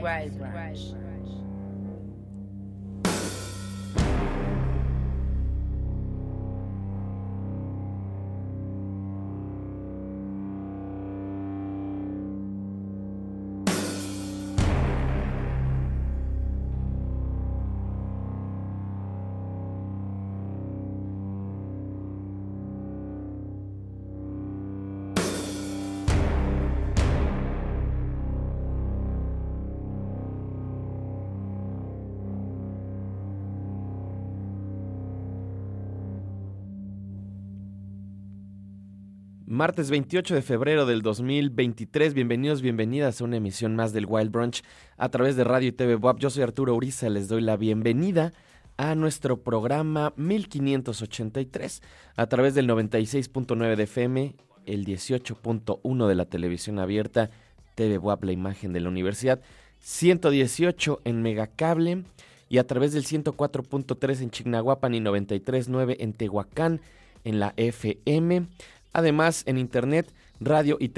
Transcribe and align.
Este 0.00 0.29
Martes 39.60 39.90
28 39.90 40.36
de 40.36 40.40
febrero 40.40 40.86
del 40.86 41.02
2023, 41.02 42.14
bienvenidos, 42.14 42.62
bienvenidas 42.62 43.20
a 43.20 43.24
una 43.24 43.36
emisión 43.36 43.76
más 43.76 43.92
del 43.92 44.06
Wild 44.06 44.30
Brunch 44.30 44.62
a 44.96 45.10
través 45.10 45.36
de 45.36 45.44
Radio 45.44 45.68
y 45.68 45.72
TV 45.72 45.96
WAP. 45.96 46.18
Yo 46.18 46.30
soy 46.30 46.44
Arturo 46.44 46.74
Uriza, 46.74 47.10
les 47.10 47.28
doy 47.28 47.42
la 47.42 47.58
bienvenida 47.58 48.32
a 48.78 48.94
nuestro 48.94 49.42
programa 49.42 50.14
1583 50.16 51.82
a 52.16 52.26
través 52.26 52.54
del 52.54 52.70
96.9 52.70 53.76
de 53.76 53.82
FM, 53.82 54.34
el 54.64 54.86
18.1 54.86 56.06
de 56.06 56.14
la 56.14 56.24
televisión 56.24 56.78
abierta, 56.78 57.28
TV 57.74 57.98
WAP, 57.98 58.24
la 58.24 58.32
imagen 58.32 58.72
de 58.72 58.80
la 58.80 58.88
universidad, 58.88 59.42
118 59.80 61.02
en 61.04 61.20
Megacable 61.20 62.04
y 62.48 62.56
a 62.56 62.66
través 62.66 62.94
del 62.94 63.04
104.3 63.04 64.22
en 64.22 64.30
Chignahuapan 64.30 64.94
y 64.94 65.00
93.9 65.00 65.96
en 65.98 66.14
Tehuacán 66.14 66.80
en 67.24 67.40
la 67.40 67.52
FM. 67.58 68.46
Además, 68.92 69.44
en 69.46 69.58
internet, 69.58 70.12
radio 70.40 70.76
y 70.80 70.90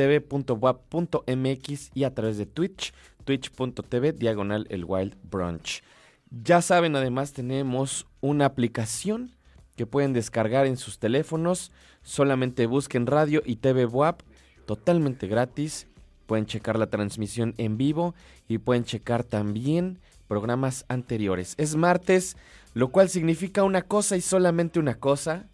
y 1.95 2.05
a 2.05 2.15
través 2.15 2.39
de 2.39 2.47
Twitch, 2.47 2.95
twitch.tv, 3.25 4.13
diagonal 4.13 4.67
el 4.71 4.85
Wild 4.85 5.17
Brunch. 5.23 5.83
Ya 6.31 6.63
saben, 6.63 6.97
además 6.97 7.33
tenemos 7.33 8.07
una 8.21 8.47
aplicación 8.47 9.35
que 9.77 9.87
pueden 9.87 10.13
descargar 10.13 10.67
en 10.67 10.77
sus 10.77 10.99
teléfonos. 10.99 11.73
Solamente 12.03 12.67
busquen 12.67 13.07
radio 13.07 13.43
y 13.45 13.57
TV 13.57 13.85
WAP, 13.87 14.23
totalmente 14.67 15.27
gratis. 15.27 15.89
Pueden 16.27 16.47
checar 16.47 16.79
la 16.79 16.89
transmisión 16.89 17.55
en 17.59 17.77
vivo 17.77 18.15
y 18.49 18.59
pueden 18.59 18.85
checar 18.85 19.25
también 19.25 19.99
programas 20.29 20.87
anteriores. 20.89 21.55
Es 21.59 21.77
martes, 21.77 22.37
lo 22.73 22.89
cual 22.89 23.11
significa 23.11 23.65
una 23.65 23.83
cosa 23.83 24.17
y 24.17 24.23
solamente 24.23 24.79
una 24.79 24.95
cosa. 24.95 25.47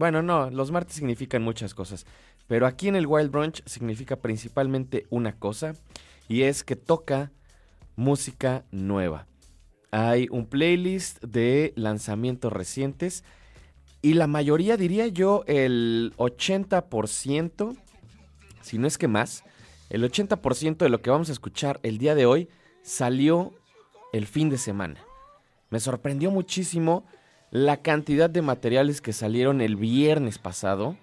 Bueno, 0.00 0.22
no, 0.22 0.48
los 0.48 0.70
martes 0.70 0.96
significan 0.96 1.42
muchas 1.42 1.74
cosas, 1.74 2.06
pero 2.46 2.66
aquí 2.66 2.88
en 2.88 2.96
el 2.96 3.06
Wild 3.06 3.30
Brunch 3.30 3.62
significa 3.66 4.16
principalmente 4.16 5.06
una 5.10 5.38
cosa 5.38 5.74
y 6.26 6.44
es 6.44 6.64
que 6.64 6.74
toca 6.74 7.32
música 7.96 8.64
nueva. 8.70 9.26
Hay 9.90 10.26
un 10.30 10.46
playlist 10.46 11.22
de 11.22 11.74
lanzamientos 11.76 12.50
recientes 12.50 13.24
y 14.00 14.14
la 14.14 14.26
mayoría, 14.26 14.78
diría 14.78 15.06
yo, 15.06 15.44
el 15.46 16.14
80%, 16.16 17.76
si 18.62 18.78
no 18.78 18.86
es 18.86 18.96
que 18.96 19.06
más, 19.06 19.44
el 19.90 20.02
80% 20.02 20.78
de 20.78 20.88
lo 20.88 21.02
que 21.02 21.10
vamos 21.10 21.28
a 21.28 21.32
escuchar 21.32 21.78
el 21.82 21.98
día 21.98 22.14
de 22.14 22.24
hoy 22.24 22.48
salió 22.80 23.52
el 24.14 24.26
fin 24.26 24.48
de 24.48 24.56
semana. 24.56 24.98
Me 25.68 25.78
sorprendió 25.78 26.30
muchísimo 26.30 27.04
la 27.50 27.78
cantidad 27.78 28.30
de 28.30 28.42
materiales 28.42 29.00
que 29.00 29.12
salieron 29.12 29.60
el 29.60 29.76
viernes 29.76 30.38
pasado. 30.38 30.96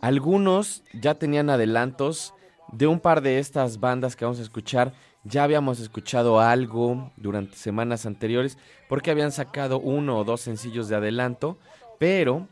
Algunos 0.00 0.82
ya 0.92 1.14
tenían 1.14 1.50
adelantos 1.50 2.34
de 2.72 2.86
un 2.86 3.00
par 3.00 3.20
de 3.20 3.38
estas 3.38 3.80
bandas 3.80 4.16
que 4.16 4.24
vamos 4.24 4.40
a 4.40 4.44
escuchar. 4.44 4.92
Ya 5.24 5.44
habíamos 5.44 5.80
escuchado 5.80 6.40
algo 6.40 7.12
durante 7.16 7.56
semanas 7.56 8.06
anteriores 8.06 8.58
porque 8.88 9.10
habían 9.10 9.32
sacado 9.32 9.78
uno 9.78 10.18
o 10.18 10.24
dos 10.24 10.40
sencillos 10.40 10.88
de 10.88 10.96
adelanto, 10.96 11.58
pero 11.98 12.48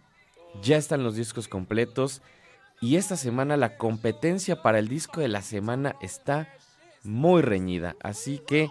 ya 0.62 0.76
están 0.76 1.02
los 1.02 1.16
discos 1.16 1.48
completos 1.48 2.22
y 2.80 2.96
esta 2.96 3.16
semana 3.16 3.56
la 3.56 3.76
competencia 3.76 4.62
para 4.62 4.78
el 4.78 4.88
disco 4.88 5.20
de 5.20 5.28
la 5.28 5.42
semana 5.42 5.96
está 6.00 6.48
muy 7.02 7.42
reñida. 7.42 7.96
Así 8.02 8.38
que 8.38 8.70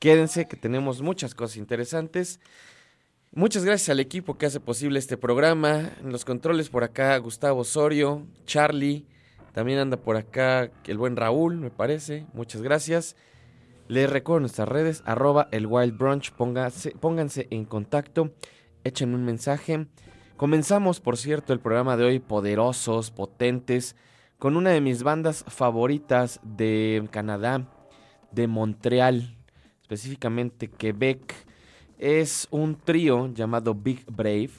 quédense 0.00 0.48
que 0.48 0.56
tenemos 0.56 1.02
muchas 1.02 1.34
cosas 1.34 1.56
interesantes. 1.56 2.40
Muchas 3.36 3.64
gracias 3.64 3.88
al 3.88 3.98
equipo 3.98 4.38
que 4.38 4.46
hace 4.46 4.60
posible 4.60 5.00
este 5.00 5.16
programa. 5.16 5.90
En 6.00 6.12
los 6.12 6.24
controles 6.24 6.68
por 6.68 6.84
acá 6.84 7.18
Gustavo 7.18 7.62
Osorio, 7.62 8.24
Charlie, 8.46 9.08
también 9.52 9.80
anda 9.80 9.96
por 9.96 10.16
acá 10.16 10.70
el 10.84 10.98
buen 10.98 11.16
Raúl, 11.16 11.56
me 11.56 11.72
parece. 11.72 12.26
Muchas 12.32 12.62
gracias. 12.62 13.16
Les 13.88 14.08
recuerdo 14.08 14.38
nuestras 14.38 14.68
redes, 14.68 15.02
arroba 15.04 15.48
el 15.50 15.66
Wild 15.66 15.98
Brunch, 15.98 16.30
pónganse, 16.30 16.92
pónganse 16.92 17.48
en 17.50 17.64
contacto, 17.64 18.32
echen 18.84 19.16
un 19.16 19.24
mensaje. 19.24 19.88
Comenzamos, 20.36 21.00
por 21.00 21.16
cierto, 21.16 21.52
el 21.52 21.58
programa 21.58 21.96
de 21.96 22.04
hoy 22.04 22.18
poderosos, 22.20 23.10
potentes, 23.10 23.96
con 24.38 24.56
una 24.56 24.70
de 24.70 24.80
mis 24.80 25.02
bandas 25.02 25.44
favoritas 25.48 26.38
de 26.44 27.08
Canadá, 27.10 27.68
de 28.30 28.46
Montreal, 28.46 29.36
específicamente 29.82 30.70
Quebec 30.70 31.43
es 32.04 32.48
un 32.50 32.76
trío 32.76 33.32
llamado 33.32 33.74
Big 33.74 34.04
Brave. 34.06 34.50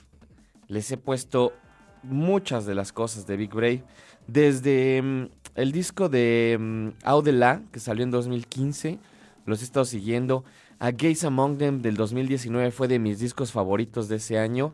Les 0.67 0.91
he 0.91 0.97
puesto 0.97 1.53
muchas 2.01 2.65
de 2.65 2.73
las 2.73 2.91
cosas 2.91 3.27
de 3.27 3.37
Big 3.37 3.53
Brave. 3.53 3.83
Desde 4.25 4.99
mm, 4.99 5.29
el 5.53 5.71
disco 5.71 6.09
de 6.09 6.57
um, 6.59 6.93
Audela, 7.03 7.61
que 7.71 7.79
salió 7.79 8.03
en 8.03 8.09
2015, 8.09 8.97
los 9.45 9.61
he 9.61 9.63
estado 9.63 9.85
siguiendo. 9.85 10.43
A 10.79 10.89
Gaze 10.89 11.27
Among 11.27 11.59
Them 11.59 11.83
del 11.83 11.97
2019 11.97 12.71
fue 12.71 12.87
de 12.87 12.97
mis 12.97 13.19
discos 13.19 13.51
favoritos 13.51 14.07
de 14.07 14.15
ese 14.15 14.39
año. 14.39 14.73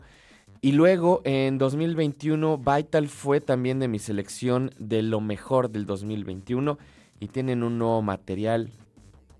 Y 0.62 0.72
luego 0.72 1.20
en 1.24 1.58
2021 1.58 2.56
Vital 2.56 3.08
fue 3.08 3.42
también 3.42 3.80
de 3.80 3.88
mi 3.88 3.98
selección 3.98 4.70
de 4.78 5.02
lo 5.02 5.20
mejor 5.20 5.68
del 5.68 5.84
2021. 5.84 6.78
Y 7.20 7.28
tienen 7.28 7.64
un 7.64 7.76
nuevo 7.76 8.00
material 8.00 8.70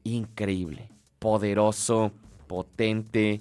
increíble, 0.05 0.91
poderoso 1.19 2.12
potente. 2.53 3.41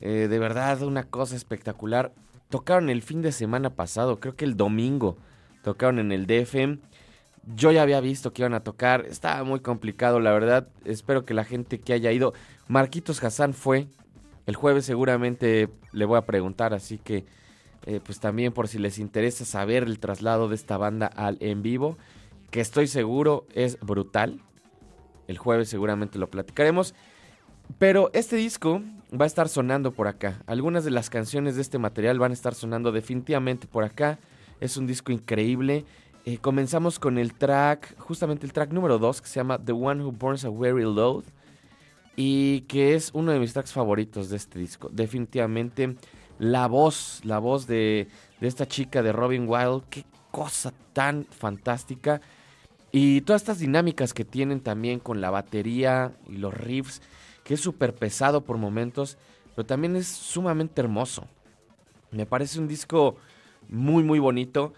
Eh, 0.00 0.28
de 0.30 0.38
verdad, 0.38 0.82
una 0.82 1.02
cosa 1.02 1.34
espectacular. 1.34 2.12
Tocaron 2.48 2.90
el 2.90 3.02
fin 3.02 3.22
de 3.22 3.32
semana 3.32 3.70
pasado, 3.70 4.20
creo 4.20 4.36
que 4.36 4.44
el 4.44 4.56
domingo. 4.56 5.16
Tocaron 5.64 5.98
en 5.98 6.12
el 6.12 6.28
DFM. 6.28 6.78
Yo 7.56 7.72
ya 7.72 7.82
había 7.82 8.00
visto 8.00 8.32
que 8.32 8.42
iban 8.42 8.54
a 8.54 8.62
tocar. 8.62 9.04
Estaba 9.06 9.42
muy 9.42 9.58
complicado, 9.58 10.20
la 10.20 10.30
verdad. 10.30 10.68
Espero 10.84 11.24
que 11.24 11.34
la 11.34 11.42
gente 11.42 11.80
que 11.80 11.92
haya 11.92 12.12
ido. 12.12 12.34
Marquitos 12.68 13.22
Hassan 13.22 13.52
fue. 13.52 13.88
El 14.46 14.54
jueves 14.54 14.84
seguramente 14.84 15.68
le 15.90 16.04
voy 16.04 16.18
a 16.18 16.26
preguntar, 16.26 16.72
así 16.72 16.98
que 16.98 17.24
eh, 17.84 18.00
pues 18.04 18.20
también 18.20 18.52
por 18.52 18.68
si 18.68 18.78
les 18.78 19.00
interesa 19.00 19.44
saber 19.44 19.82
el 19.82 19.98
traslado 19.98 20.48
de 20.48 20.54
esta 20.54 20.76
banda 20.76 21.08
al 21.08 21.36
en 21.40 21.62
vivo, 21.62 21.98
que 22.52 22.60
estoy 22.60 22.86
seguro 22.86 23.44
es 23.54 23.76
brutal. 23.80 24.40
El 25.26 25.36
jueves 25.36 25.68
seguramente 25.68 26.20
lo 26.20 26.30
platicaremos. 26.30 26.94
Pero 27.78 28.10
este 28.14 28.36
disco 28.36 28.82
va 29.12 29.24
a 29.24 29.26
estar 29.26 29.48
sonando 29.48 29.92
por 29.92 30.08
acá. 30.08 30.42
Algunas 30.46 30.84
de 30.84 30.90
las 30.90 31.10
canciones 31.10 31.56
de 31.56 31.62
este 31.62 31.78
material 31.78 32.18
van 32.18 32.30
a 32.30 32.34
estar 32.34 32.54
sonando 32.54 32.92
definitivamente 32.92 33.66
por 33.66 33.84
acá. 33.84 34.18
Es 34.60 34.76
un 34.76 34.86
disco 34.86 35.12
increíble. 35.12 35.84
Eh, 36.24 36.38
comenzamos 36.38 36.98
con 36.98 37.18
el 37.18 37.34
track, 37.34 37.98
justamente 37.98 38.46
el 38.46 38.52
track 38.52 38.72
número 38.72 38.98
2, 38.98 39.20
que 39.20 39.28
se 39.28 39.36
llama 39.36 39.58
The 39.58 39.72
One 39.72 40.02
Who 40.02 40.12
Burns 40.12 40.44
a 40.44 40.50
Weary 40.50 40.82
Load. 40.82 41.24
Y 42.16 42.62
que 42.62 42.94
es 42.94 43.10
uno 43.12 43.32
de 43.32 43.38
mis 43.38 43.52
tracks 43.52 43.72
favoritos 43.72 44.30
de 44.30 44.36
este 44.36 44.58
disco. 44.58 44.88
Definitivamente 44.90 45.96
la 46.38 46.66
voz, 46.66 47.20
la 47.24 47.38
voz 47.38 47.66
de, 47.66 48.08
de 48.40 48.48
esta 48.48 48.66
chica 48.66 49.02
de 49.02 49.12
Robin 49.12 49.46
Wilde. 49.46 49.84
Qué 49.90 50.04
cosa 50.30 50.72
tan 50.92 51.26
fantástica. 51.26 52.22
Y 52.90 53.20
todas 53.20 53.42
estas 53.42 53.58
dinámicas 53.58 54.14
que 54.14 54.24
tienen 54.24 54.60
también 54.60 54.98
con 54.98 55.20
la 55.20 55.30
batería 55.30 56.12
y 56.28 56.38
los 56.38 56.54
riffs 56.54 57.02
que 57.46 57.54
es 57.54 57.60
súper 57.60 57.94
pesado 57.94 58.40
por 58.40 58.58
momentos, 58.58 59.18
pero 59.54 59.64
también 59.64 59.94
es 59.94 60.08
sumamente 60.08 60.80
hermoso. 60.80 61.28
Me 62.10 62.26
parece 62.26 62.58
un 62.58 62.66
disco 62.66 63.16
muy, 63.68 64.02
muy 64.02 64.18
bonito. 64.18 64.72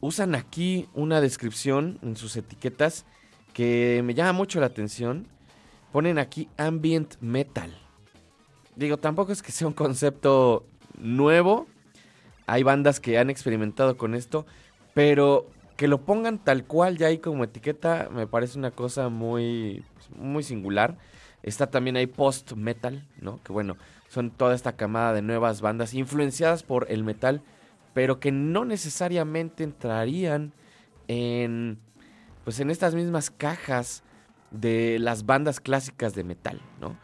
Usan 0.00 0.34
aquí 0.34 0.88
una 0.94 1.20
descripción 1.20 1.98
en 2.02 2.16
sus 2.16 2.34
etiquetas 2.36 3.04
que 3.52 4.00
me 4.02 4.14
llama 4.14 4.32
mucho 4.32 4.60
la 4.60 4.66
atención. 4.66 5.26
Ponen 5.92 6.18
aquí 6.18 6.48
ambient 6.56 7.16
metal. 7.20 7.76
Digo, 8.76 8.96
tampoco 8.96 9.30
es 9.32 9.42
que 9.42 9.52
sea 9.52 9.66
un 9.66 9.74
concepto 9.74 10.64
nuevo. 10.98 11.66
Hay 12.46 12.62
bandas 12.62 12.98
que 12.98 13.18
han 13.18 13.28
experimentado 13.28 13.98
con 13.98 14.14
esto, 14.14 14.46
pero 14.94 15.50
que 15.76 15.86
lo 15.86 16.00
pongan 16.00 16.38
tal 16.38 16.64
cual 16.64 16.96
ya 16.96 17.08
ahí 17.08 17.18
como 17.18 17.44
etiqueta 17.44 18.08
me 18.10 18.26
parece 18.26 18.58
una 18.58 18.70
cosa 18.70 19.10
muy, 19.10 19.84
muy 20.16 20.42
singular. 20.42 20.96
Está 21.46 21.68
también 21.68 21.96
ahí 21.96 22.06
post 22.06 22.52
metal, 22.52 23.06
¿no? 23.20 23.42
Que 23.42 23.52
bueno, 23.52 23.78
son 24.08 24.30
toda 24.30 24.54
esta 24.54 24.76
camada 24.76 25.14
de 25.14 25.22
nuevas 25.22 25.62
bandas 25.62 25.94
influenciadas 25.94 26.62
por 26.62 26.90
el 26.90 27.04
metal, 27.04 27.40
pero 27.94 28.20
que 28.20 28.32
no 28.32 28.66
necesariamente 28.66 29.64
entrarían 29.64 30.52
en 31.08 31.78
pues 32.44 32.60
en 32.60 32.70
estas 32.70 32.94
mismas 32.94 33.30
cajas 33.30 34.02
de 34.52 34.98
las 35.00 35.26
bandas 35.26 35.58
clásicas 35.58 36.14
de 36.14 36.22
metal, 36.22 36.60
¿no? 36.80 36.96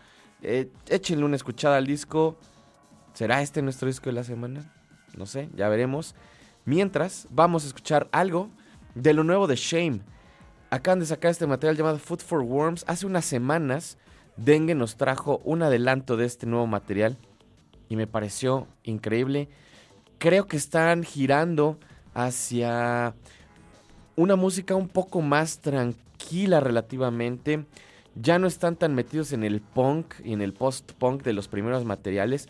Eh, 0.42 0.70
échenle 0.88 1.24
una 1.24 1.36
escuchada 1.36 1.78
al 1.78 1.86
disco. 1.86 2.36
¿Será 3.14 3.42
este 3.42 3.62
nuestro 3.62 3.88
disco 3.88 4.06
de 4.06 4.12
la 4.12 4.24
semana? 4.24 4.72
No 5.16 5.26
sé, 5.26 5.48
ya 5.54 5.68
veremos. 5.68 6.14
Mientras, 6.64 7.26
vamos 7.30 7.64
a 7.64 7.68
escuchar 7.68 8.08
algo 8.12 8.50
de 8.94 9.14
lo 9.14 9.24
nuevo 9.24 9.46
de 9.46 9.56
Shame. 9.56 10.00
Acaban 10.70 11.00
de 11.00 11.06
sacar 11.06 11.30
este 11.30 11.46
material 11.46 11.76
llamado 11.76 11.98
Food 11.98 12.20
for 12.20 12.40
Worms. 12.42 12.84
Hace 12.86 13.06
unas 13.06 13.24
semanas, 13.24 13.98
Dengue 14.36 14.74
nos 14.74 14.96
trajo 14.96 15.40
un 15.44 15.62
adelanto 15.62 16.16
de 16.16 16.26
este 16.26 16.46
nuevo 16.46 16.66
material 16.66 17.18
y 17.88 17.96
me 17.96 18.06
pareció 18.06 18.66
increíble. 18.82 19.48
Creo 20.18 20.46
que 20.46 20.56
están 20.56 21.04
girando 21.04 21.78
hacia 22.14 23.14
una 24.16 24.36
música 24.36 24.74
un 24.74 24.88
poco 24.88 25.20
más 25.20 25.58
tranquila 25.58 26.60
relativamente. 26.60 27.66
Ya 28.14 28.38
no 28.38 28.46
están 28.46 28.76
tan 28.76 28.94
metidos 28.94 29.32
en 29.32 29.44
el 29.44 29.60
punk 29.60 30.14
y 30.24 30.32
en 30.32 30.42
el 30.42 30.52
post-punk 30.52 31.22
de 31.22 31.32
los 31.32 31.48
primeros 31.48 31.84
materiales. 31.84 32.48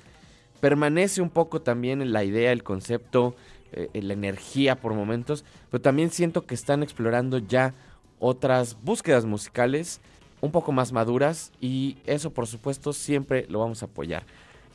Permanece 0.60 1.22
un 1.22 1.30
poco 1.30 1.62
también 1.62 2.12
la 2.12 2.24
idea, 2.24 2.52
el 2.52 2.62
concepto, 2.62 3.34
eh, 3.72 3.88
la 3.94 4.12
energía 4.12 4.76
por 4.76 4.94
momentos, 4.94 5.44
pero 5.70 5.80
también 5.80 6.10
siento 6.10 6.46
que 6.46 6.54
están 6.54 6.82
explorando 6.82 7.38
ya 7.38 7.74
otras 8.20 8.76
búsquedas 8.82 9.24
musicales 9.24 10.00
un 10.42 10.50
poco 10.50 10.72
más 10.72 10.92
maduras 10.92 11.52
y 11.60 11.96
eso 12.04 12.30
por 12.30 12.46
supuesto 12.46 12.92
siempre 12.92 13.46
lo 13.48 13.60
vamos 13.60 13.82
a 13.82 13.86
apoyar. 13.86 14.26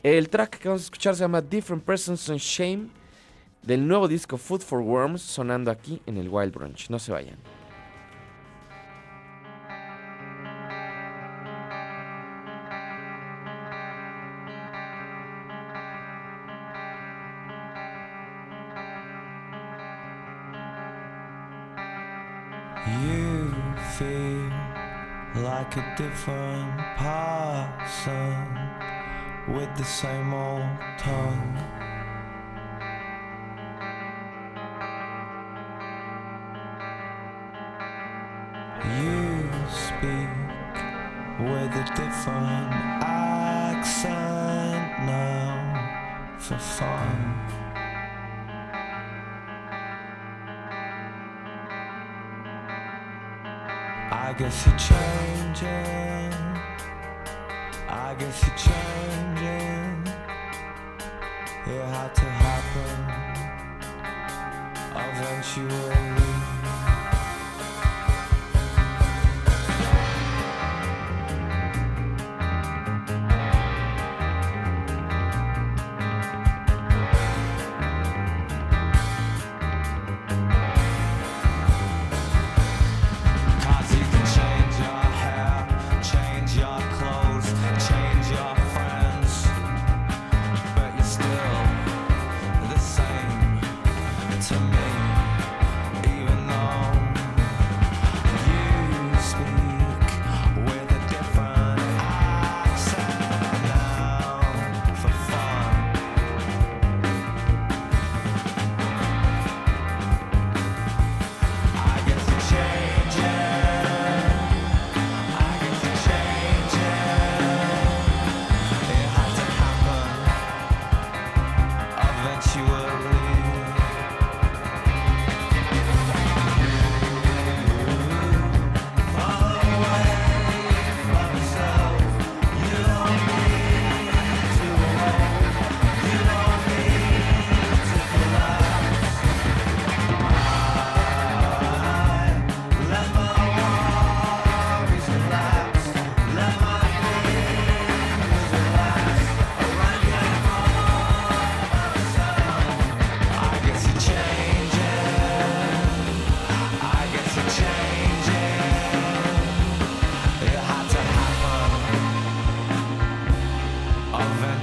El 0.01 0.29
track 0.29 0.57
que 0.57 0.69
vamos 0.69 0.81
a 0.81 0.86
escuchar 0.86 1.13
se 1.15 1.21
llama 1.21 1.41
Different 1.41 1.83
Persons 1.83 2.29
and 2.29 2.39
Shame 2.39 2.88
del 3.62 3.86
nuevo 3.86 4.07
disco 4.07 4.38
Food 4.38 4.62
for 4.62 4.79
Worms 4.79 5.21
sonando 5.21 5.69
aquí 5.69 6.01
en 6.05 6.17
el 6.17 6.29
Wild 6.29 6.53
Brunch. 6.53 6.89
No 6.89 6.97
se 6.97 7.12
vayan. 7.12 7.38
Different 26.17 26.97
person 26.97 28.57
with 29.47 29.69
the 29.77 29.83
same 29.83 30.33
old 30.33 30.65
tongue. 30.97 31.87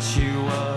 you 0.02 0.40
up. 0.48 0.73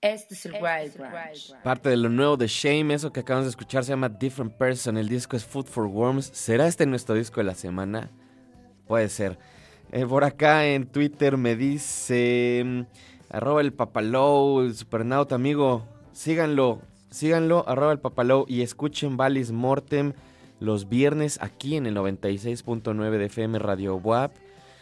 Este 0.00 0.34
es 0.34 0.46
el 0.46 0.52
Wild 0.52 0.96
Branch. 0.96 1.54
Parte 1.64 1.88
de 1.88 1.96
lo 1.96 2.08
nuevo 2.08 2.36
de 2.36 2.46
Shame, 2.46 2.94
eso 2.94 3.12
que 3.12 3.20
acabamos 3.20 3.46
de 3.46 3.50
escuchar 3.50 3.82
se 3.82 3.90
llama 3.90 4.08
Different 4.08 4.52
Person. 4.52 4.98
El 4.98 5.08
disco 5.08 5.36
es 5.36 5.44
Food 5.44 5.66
for 5.66 5.86
Worms. 5.86 6.26
¿Será 6.26 6.66
este 6.66 6.84
nuestro 6.84 7.14
disco 7.14 7.40
de 7.40 7.44
la 7.44 7.54
semana? 7.54 8.10
Puede 8.86 9.08
ser. 9.08 9.38
Eh, 9.92 10.04
por 10.04 10.24
acá 10.24 10.66
en 10.66 10.86
Twitter 10.86 11.36
me 11.36 11.56
dice 11.56 12.62
mm, 12.64 12.80
arroba 13.30 13.62
el 13.62 13.72
papalow, 13.72 14.60
el 14.60 14.74
supernauta 14.74 15.34
amigo. 15.34 15.86
Síganlo, 16.12 16.82
síganlo, 17.10 17.66
arroba 17.66 17.92
el 17.92 17.98
papalow 17.98 18.44
y 18.48 18.62
escuchen 18.62 19.16
Valis 19.16 19.50
Mortem 19.50 20.12
los 20.60 20.88
viernes 20.88 21.38
aquí 21.40 21.76
en 21.76 21.86
el 21.86 21.96
96.9 21.96 23.10
de 23.10 23.24
FM 23.26 23.58
Radio 23.58 23.96
WAP 23.96 24.32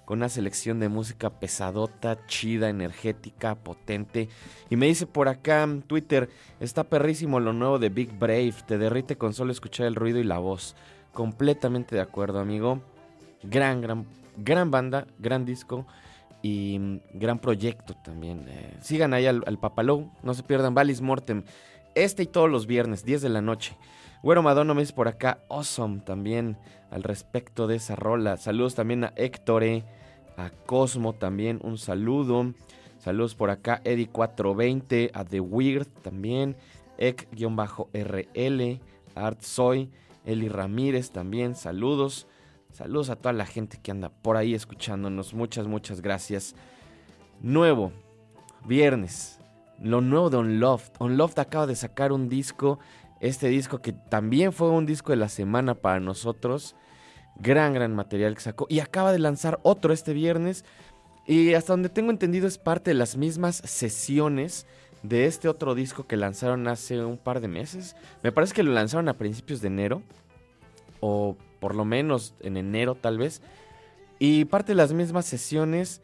con 0.04 0.18
una 0.18 0.28
selección 0.28 0.80
de 0.80 0.88
música 0.88 1.30
pesadota, 1.30 2.26
chida, 2.26 2.68
energética, 2.68 3.54
potente. 3.54 4.28
Y 4.70 4.76
me 4.76 4.86
dice 4.86 5.06
por 5.06 5.28
acá 5.28 5.62
en 5.62 5.82
Twitter, 5.82 6.28
está 6.60 6.84
perrísimo 6.84 7.40
lo 7.40 7.52
nuevo 7.52 7.78
de 7.78 7.88
Big 7.88 8.18
Brave, 8.18 8.54
te 8.66 8.78
derrite 8.78 9.16
con 9.16 9.32
solo 9.34 9.52
escuchar 9.52 9.86
el 9.86 9.94
ruido 9.94 10.18
y 10.18 10.24
la 10.24 10.38
voz. 10.38 10.76
Completamente 11.12 11.94
de 11.94 12.02
acuerdo, 12.02 12.40
amigo. 12.40 12.82
Gran, 13.42 13.80
gran, 13.80 14.06
gran 14.36 14.70
banda, 14.70 15.06
gran 15.18 15.44
disco 15.44 15.86
y 16.42 16.78
mm, 16.78 17.00
gran 17.14 17.38
proyecto 17.38 17.94
también. 18.04 18.44
Eh, 18.48 18.76
sigan 18.80 19.14
ahí 19.14 19.26
al, 19.26 19.42
al 19.46 19.58
Papalou, 19.58 20.10
no 20.22 20.34
se 20.34 20.42
pierdan 20.42 20.74
Valis 20.74 21.00
Mortem. 21.00 21.44
Este 21.94 22.24
y 22.24 22.26
todos 22.26 22.50
los 22.50 22.66
viernes, 22.66 23.04
10 23.04 23.22
de 23.22 23.28
la 23.28 23.40
noche. 23.40 23.76
Güero 24.24 24.42
Madonna 24.42 24.72
me 24.72 24.80
dice 24.80 24.94
por 24.94 25.06
acá, 25.06 25.40
awesome 25.50 26.00
también 26.00 26.56
al 26.90 27.02
respecto 27.02 27.66
de 27.66 27.76
esa 27.76 27.94
rola. 27.94 28.38
Saludos 28.38 28.74
también 28.74 29.04
a 29.04 29.12
Héctore, 29.16 29.84
a 30.38 30.48
Cosmo 30.48 31.12
también, 31.12 31.60
un 31.62 31.76
saludo. 31.76 32.54
Saludos 32.96 33.34
por 33.34 33.50
acá, 33.50 33.82
Eddie420, 33.84 35.10
a 35.12 35.26
The 35.26 35.40
Weird 35.40 35.88
también, 36.00 36.56
Ek-RL, 36.96 38.80
Art 39.14 39.42
Soy, 39.42 39.90
Eli 40.24 40.48
Ramírez 40.48 41.10
también, 41.10 41.54
saludos. 41.54 42.26
Saludos 42.72 43.10
a 43.10 43.16
toda 43.16 43.34
la 43.34 43.44
gente 43.44 43.78
que 43.82 43.90
anda 43.90 44.08
por 44.08 44.38
ahí 44.38 44.54
escuchándonos. 44.54 45.34
Muchas, 45.34 45.66
muchas 45.66 46.00
gracias. 46.00 46.54
Nuevo, 47.42 47.92
viernes, 48.64 49.38
lo 49.82 50.00
nuevo 50.00 50.30
de 50.30 50.38
Unloved. 50.38 50.92
Unloved 50.98 51.38
acaba 51.38 51.66
de 51.66 51.76
sacar 51.76 52.10
un 52.10 52.30
disco 52.30 52.78
este 53.24 53.48
disco 53.48 53.80
que 53.80 53.92
también 53.92 54.52
fue 54.52 54.68
un 54.68 54.84
disco 54.84 55.12
de 55.12 55.16
la 55.16 55.30
semana 55.30 55.74
para 55.74 55.98
nosotros. 55.98 56.76
Gran, 57.36 57.72
gran 57.72 57.94
material 57.94 58.34
que 58.34 58.42
sacó. 58.42 58.66
Y 58.68 58.80
acaba 58.80 59.12
de 59.12 59.18
lanzar 59.18 59.60
otro 59.62 59.94
este 59.94 60.12
viernes. 60.12 60.64
Y 61.26 61.54
hasta 61.54 61.72
donde 61.72 61.88
tengo 61.88 62.10
entendido 62.10 62.46
es 62.46 62.58
parte 62.58 62.90
de 62.90 62.94
las 62.94 63.16
mismas 63.16 63.56
sesiones 63.64 64.66
de 65.02 65.24
este 65.24 65.48
otro 65.48 65.74
disco 65.74 66.06
que 66.06 66.18
lanzaron 66.18 66.68
hace 66.68 67.02
un 67.02 67.16
par 67.16 67.40
de 67.40 67.48
meses. 67.48 67.96
Me 68.22 68.30
parece 68.30 68.52
que 68.52 68.62
lo 68.62 68.72
lanzaron 68.72 69.08
a 69.08 69.16
principios 69.16 69.62
de 69.62 69.68
enero. 69.68 70.02
O 71.00 71.38
por 71.60 71.74
lo 71.74 71.86
menos 71.86 72.34
en 72.40 72.58
enero 72.58 72.94
tal 72.94 73.16
vez. 73.16 73.40
Y 74.18 74.44
parte 74.44 74.72
de 74.72 74.76
las 74.76 74.92
mismas 74.92 75.24
sesiones 75.24 76.02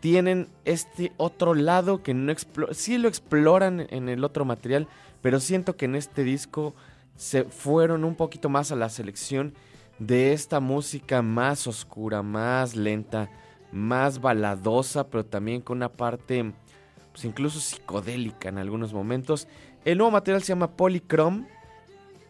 tienen 0.00 0.48
este 0.64 1.12
otro 1.18 1.54
lado 1.54 2.02
que 2.02 2.14
no 2.14 2.32
explora. 2.32 2.72
Sí 2.72 2.96
lo 2.96 3.06
exploran 3.06 3.86
en 3.90 4.08
el 4.08 4.24
otro 4.24 4.46
material, 4.46 4.88
pero 5.22 5.40
siento 5.40 5.76
que 5.76 5.86
en 5.86 5.94
este 5.94 6.24
disco 6.24 6.74
se 7.16 7.44
fueron 7.44 8.04
un 8.04 8.16
poquito 8.16 8.48
más 8.48 8.72
a 8.72 8.76
la 8.76 8.88
selección 8.88 9.54
de 9.98 10.32
esta 10.32 10.60
música 10.60 11.22
más 11.22 11.66
oscura, 11.66 12.22
más 12.22 12.74
lenta, 12.74 13.30
más 13.70 14.20
baladosa, 14.20 15.08
pero 15.08 15.24
también 15.24 15.62
con 15.62 15.78
una 15.78 15.88
parte 15.88 16.52
pues 17.12 17.24
incluso 17.24 17.60
psicodélica 17.60 18.48
en 18.48 18.58
algunos 18.58 18.92
momentos. 18.92 19.46
El 19.84 19.98
nuevo 19.98 20.10
material 20.10 20.42
se 20.42 20.48
llama 20.48 20.76
Polychrome. 20.76 21.46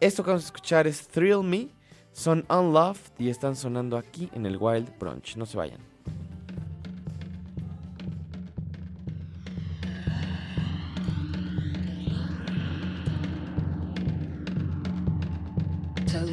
Esto 0.00 0.22
que 0.22 0.30
vamos 0.30 0.44
a 0.44 0.46
escuchar 0.46 0.86
es 0.86 1.06
Thrill 1.08 1.42
Me. 1.42 1.68
Son 2.12 2.44
Unloved 2.50 3.00
y 3.18 3.30
están 3.30 3.56
sonando 3.56 3.96
aquí 3.96 4.28
en 4.34 4.44
el 4.44 4.58
Wild 4.58 4.98
Brunch. 4.98 5.36
No 5.36 5.46
se 5.46 5.56
vayan. 5.56 5.78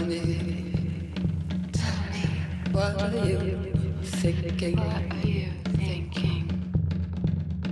Me, 0.09 1.13
tell 1.71 2.01
me, 2.11 2.23
what 2.71 2.99
are 3.01 3.25
you 3.27 3.37
thinking? 4.03 4.77
What 4.77 5.03
are 5.11 5.27
you 5.27 5.51
thinking? 5.77 6.45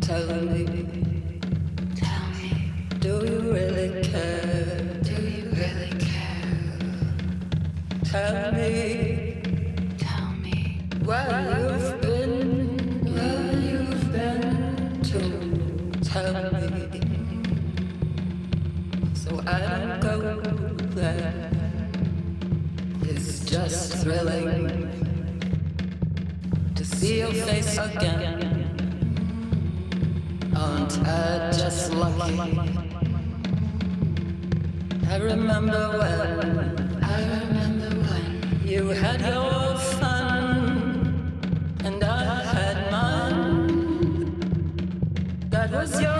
Tell 0.02 0.28
me, 0.28 0.64
Tell 1.96 2.26
me, 2.38 2.72
do 3.00 3.14
you 3.26 3.40
really 3.54 4.04
care? 4.04 5.00
do 5.02 5.14
you 5.14 5.50
really 5.62 5.92
care? 6.00 6.70
Tell 8.06 8.52
me 8.52 9.42
Tell 9.98 10.32
me 10.44 10.80
where 11.06 11.57
thrilling 24.08 24.88
to 26.76 26.86
see 26.86 27.20
your 27.20 27.34
face 27.34 27.78
again. 27.78 28.40
Aren't 30.56 30.98
I 31.06 31.52
just 31.52 31.92
lucky? 31.92 32.40
I 35.10 35.18
remember 35.18 35.82
when 36.00 36.22
I 37.04 37.20
remember 37.36 37.90
when 38.08 38.28
you 38.66 38.82
had 39.04 39.20
your 39.20 39.78
fun 40.00 40.56
and 41.84 42.02
I 42.02 42.44
had 42.56 42.78
mine. 42.90 43.68
That 45.50 45.70
was 45.72 46.02
your 46.02 46.17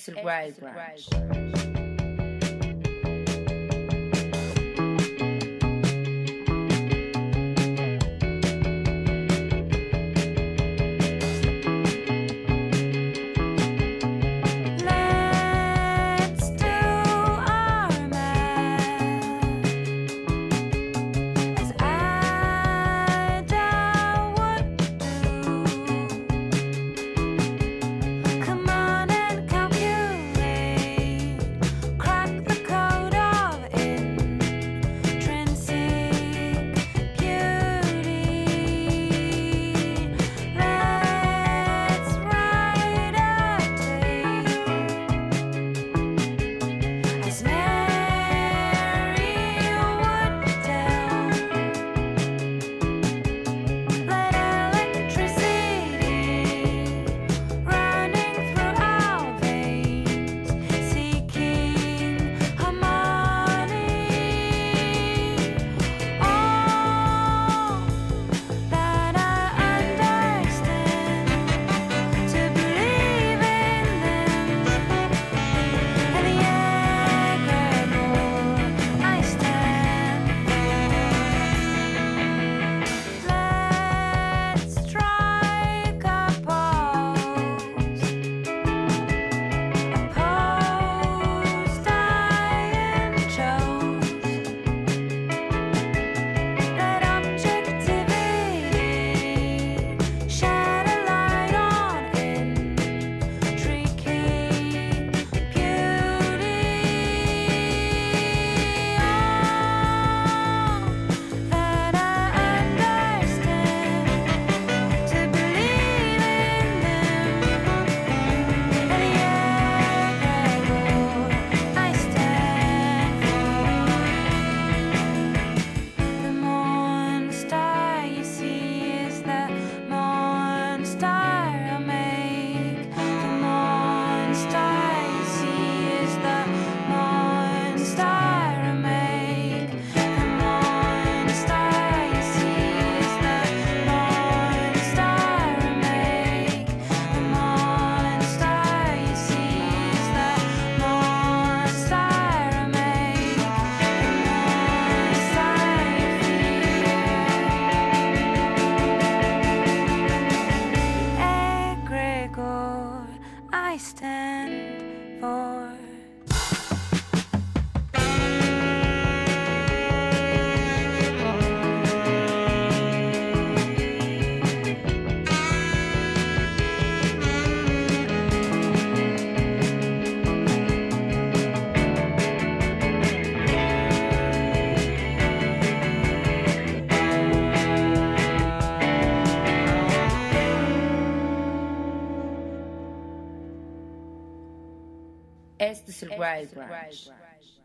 Este 0.00 0.12
es 0.12 0.16
el 0.16 0.24
Wild 0.24 0.60
Branch. 0.60 1.29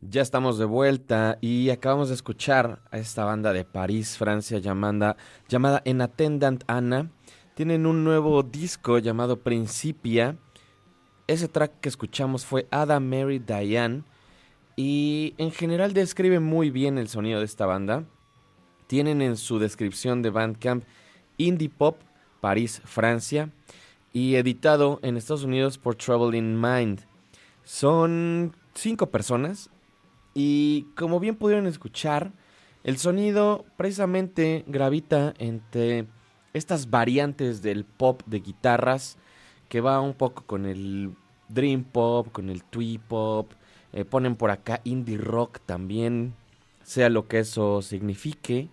Ya 0.01 0.21
estamos 0.21 0.57
de 0.57 0.65
vuelta 0.65 1.37
y 1.41 1.69
acabamos 1.69 2.09
de 2.09 2.15
escuchar 2.15 2.79
a 2.91 2.97
esta 2.97 3.25
banda 3.25 3.53
de 3.53 3.65
París, 3.65 4.17
Francia, 4.17 4.59
llamada, 4.59 5.17
llamada 5.47 5.81
En 5.85 6.01
Attendant 6.01 6.63
Anna. 6.67 7.09
Tienen 7.55 7.85
un 7.85 8.03
nuevo 8.03 8.43
disco 8.43 8.99
llamado 8.99 9.39
Principia. 9.39 10.37
Ese 11.27 11.47
track 11.47 11.79
que 11.79 11.89
escuchamos 11.89 12.45
fue 12.45 12.67
Ada 12.69 12.99
Mary 12.99 13.39
Diane. 13.39 14.03
Y 14.75 15.33
en 15.37 15.51
general 15.51 15.93
describe 15.93 16.39
muy 16.39 16.69
bien 16.69 16.97
el 16.97 17.07
sonido 17.07 17.39
de 17.39 17.45
esta 17.45 17.65
banda. 17.65 18.03
Tienen 18.87 19.21
en 19.21 19.37
su 19.37 19.57
descripción 19.57 20.21
de 20.21 20.29
Bandcamp 20.29 20.83
Indie 21.37 21.69
Pop, 21.69 21.97
París, 22.41 22.81
Francia. 22.85 23.49
Y 24.13 24.35
editado 24.35 24.99
en 25.01 25.17
Estados 25.17 25.43
Unidos 25.43 25.77
por 25.77 25.95
Trouble 25.95 26.37
in 26.37 26.59
Mind. 26.59 27.01
Son 27.65 28.55
cinco 28.75 29.09
personas 29.09 29.71
y 30.35 30.83
como 30.95 31.19
bien 31.19 31.35
pudieron 31.35 31.65
escuchar, 31.65 32.31
el 32.83 32.97
sonido 32.97 33.65
precisamente 33.75 34.63
gravita 34.67 35.33
entre 35.39 36.05
estas 36.53 36.91
variantes 36.91 37.63
del 37.63 37.83
pop 37.83 38.21
de 38.27 38.39
guitarras 38.39 39.17
que 39.67 39.81
va 39.81 39.99
un 39.99 40.13
poco 40.13 40.43
con 40.45 40.67
el 40.67 41.15
dream 41.49 41.83
pop, 41.83 42.31
con 42.31 42.51
el 42.51 42.63
twee 42.63 42.99
pop, 42.99 43.51
eh, 43.93 44.05
ponen 44.05 44.35
por 44.35 44.51
acá 44.51 44.81
indie 44.83 45.17
rock 45.17 45.59
también, 45.65 46.35
sea 46.83 47.09
lo 47.09 47.27
que 47.27 47.39
eso 47.39 47.81
signifique, 47.81 48.69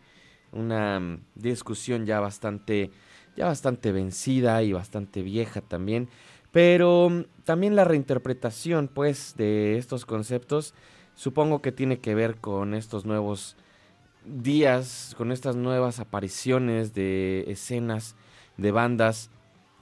una 0.52 1.18
discusión 1.34 2.04
ya 2.04 2.20
bastante 2.20 2.90
ya 3.36 3.46
bastante 3.46 3.92
vencida 3.92 4.62
y 4.62 4.74
bastante 4.74 5.22
vieja 5.22 5.62
también, 5.62 6.08
pero 6.52 7.08
mm, 7.10 7.24
también 7.44 7.74
la 7.74 7.84
reinterpretación 7.84 8.88
pues 8.88 9.34
de 9.36 9.78
estos 9.78 10.06
conceptos 10.06 10.74
supongo 11.14 11.60
que 11.60 11.72
tiene 11.72 11.98
que 11.98 12.14
ver 12.14 12.36
con 12.36 12.74
estos 12.74 13.04
nuevos 13.04 13.56
días, 14.24 15.14
con 15.18 15.32
estas 15.32 15.56
nuevas 15.56 15.98
apariciones 15.98 16.94
de 16.94 17.44
escenas 17.48 18.14
de 18.56 18.70
bandas 18.70 19.30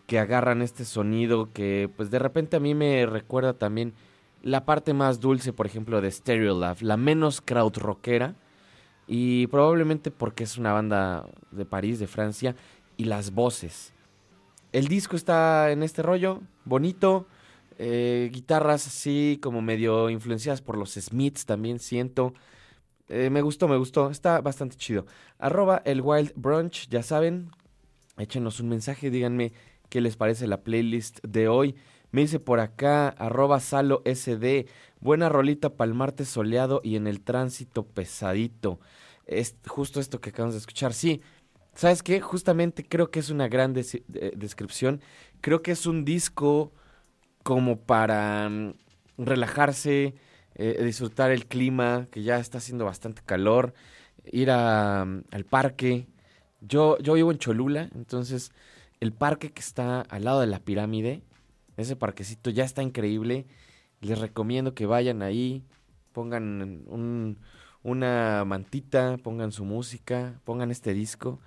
que 0.06 0.18
agarran 0.18 0.62
este 0.62 0.84
sonido 0.84 1.52
que 1.52 1.90
pues 1.96 2.10
de 2.10 2.18
repente 2.18 2.56
a 2.56 2.60
mí 2.60 2.74
me 2.74 3.04
recuerda 3.06 3.52
también 3.52 3.94
la 4.42 4.64
parte 4.64 4.94
más 4.94 5.20
dulce, 5.20 5.52
por 5.52 5.66
ejemplo, 5.66 6.00
de 6.00 6.10
Stereolab, 6.10 6.78
la 6.80 6.96
menos 6.96 7.40
krautrockera 7.40 8.34
y 9.06 9.46
probablemente 9.48 10.10
porque 10.10 10.44
es 10.44 10.56
una 10.56 10.72
banda 10.72 11.26
de 11.50 11.66
París, 11.66 11.98
de 11.98 12.06
Francia 12.06 12.56
y 12.96 13.04
las 13.04 13.32
voces. 13.32 13.92
El 14.72 14.86
disco 14.86 15.16
está 15.16 15.72
en 15.72 15.82
este 15.82 16.00
rollo, 16.00 16.42
bonito, 16.64 17.26
eh, 17.78 18.30
guitarras 18.32 18.86
así 18.86 19.38
como 19.42 19.62
medio 19.62 20.10
influenciadas 20.10 20.62
por 20.62 20.76
los 20.76 20.92
Smiths 20.92 21.44
también 21.44 21.80
siento. 21.80 22.34
Eh, 23.08 23.30
me 23.30 23.42
gustó, 23.42 23.66
me 23.66 23.76
gustó, 23.76 24.10
está 24.10 24.40
bastante 24.40 24.76
chido. 24.76 25.06
Arroba 25.38 25.82
el 25.84 26.00
Wild 26.02 26.32
Brunch, 26.36 26.88
ya 26.88 27.02
saben, 27.02 27.50
échenos 28.16 28.60
un 28.60 28.68
mensaje, 28.68 29.10
díganme 29.10 29.52
qué 29.88 30.00
les 30.00 30.16
parece 30.16 30.46
la 30.46 30.62
playlist 30.62 31.18
de 31.24 31.48
hoy. 31.48 31.74
Me 32.12 32.20
dice 32.20 32.38
por 32.38 32.60
acá, 32.60 33.08
arroba 33.08 33.58
salo 33.58 34.02
SD, 34.04 34.66
buena 35.00 35.28
rolita 35.28 35.70
para 35.70 35.88
el 35.88 35.96
martes 35.96 36.28
soleado 36.28 36.80
y 36.84 36.94
en 36.94 37.08
el 37.08 37.22
tránsito 37.22 37.86
pesadito. 37.86 38.78
Es 39.26 39.56
justo 39.66 39.98
esto 39.98 40.20
que 40.20 40.30
acabamos 40.30 40.54
de 40.54 40.60
escuchar. 40.60 40.92
Sí, 40.92 41.22
¿sabes 41.74 42.02
qué? 42.02 42.20
Justamente 42.20 42.84
creo 42.86 43.10
que 43.10 43.20
es 43.20 43.30
una 43.30 43.48
gran 43.48 43.72
descripción. 43.74 45.00
Creo 45.40 45.62
que 45.62 45.72
es 45.72 45.86
un 45.86 46.04
disco 46.04 46.72
como 47.42 47.78
para 47.80 48.48
mm, 48.48 48.74
relajarse, 49.18 50.14
eh, 50.56 50.82
disfrutar 50.84 51.30
el 51.30 51.46
clima, 51.46 52.08
que 52.10 52.22
ya 52.22 52.38
está 52.38 52.58
haciendo 52.58 52.84
bastante 52.84 53.22
calor, 53.24 53.74
ir 54.32 54.50
a, 54.50 55.04
mm, 55.06 55.24
al 55.32 55.44
parque. 55.44 56.06
Yo, 56.60 56.98
yo 56.98 57.14
vivo 57.14 57.32
en 57.32 57.38
Cholula, 57.38 57.90
entonces 57.94 58.52
el 59.00 59.12
parque 59.12 59.50
que 59.52 59.60
está 59.60 60.02
al 60.02 60.24
lado 60.24 60.40
de 60.40 60.46
la 60.46 60.60
pirámide, 60.60 61.22
ese 61.76 61.96
parquecito 61.96 62.50
ya 62.50 62.64
está 62.64 62.82
increíble. 62.82 63.46
Les 64.00 64.18
recomiendo 64.18 64.74
que 64.74 64.86
vayan 64.86 65.22
ahí, 65.22 65.64
pongan 66.12 66.84
un- 66.88 67.38
una 67.82 68.44
mantita, 68.44 69.16
pongan 69.22 69.52
su 69.52 69.64
música, 69.64 70.34
pongan 70.44 70.70
este 70.70 70.94
disco 70.94 71.38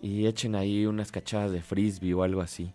y 0.00 0.26
echen 0.26 0.54
ahí 0.54 0.86
unas 0.86 1.12
cachadas 1.12 1.52
de 1.52 1.62
frisbee 1.62 2.14
o 2.14 2.22
algo 2.22 2.40
así. 2.40 2.72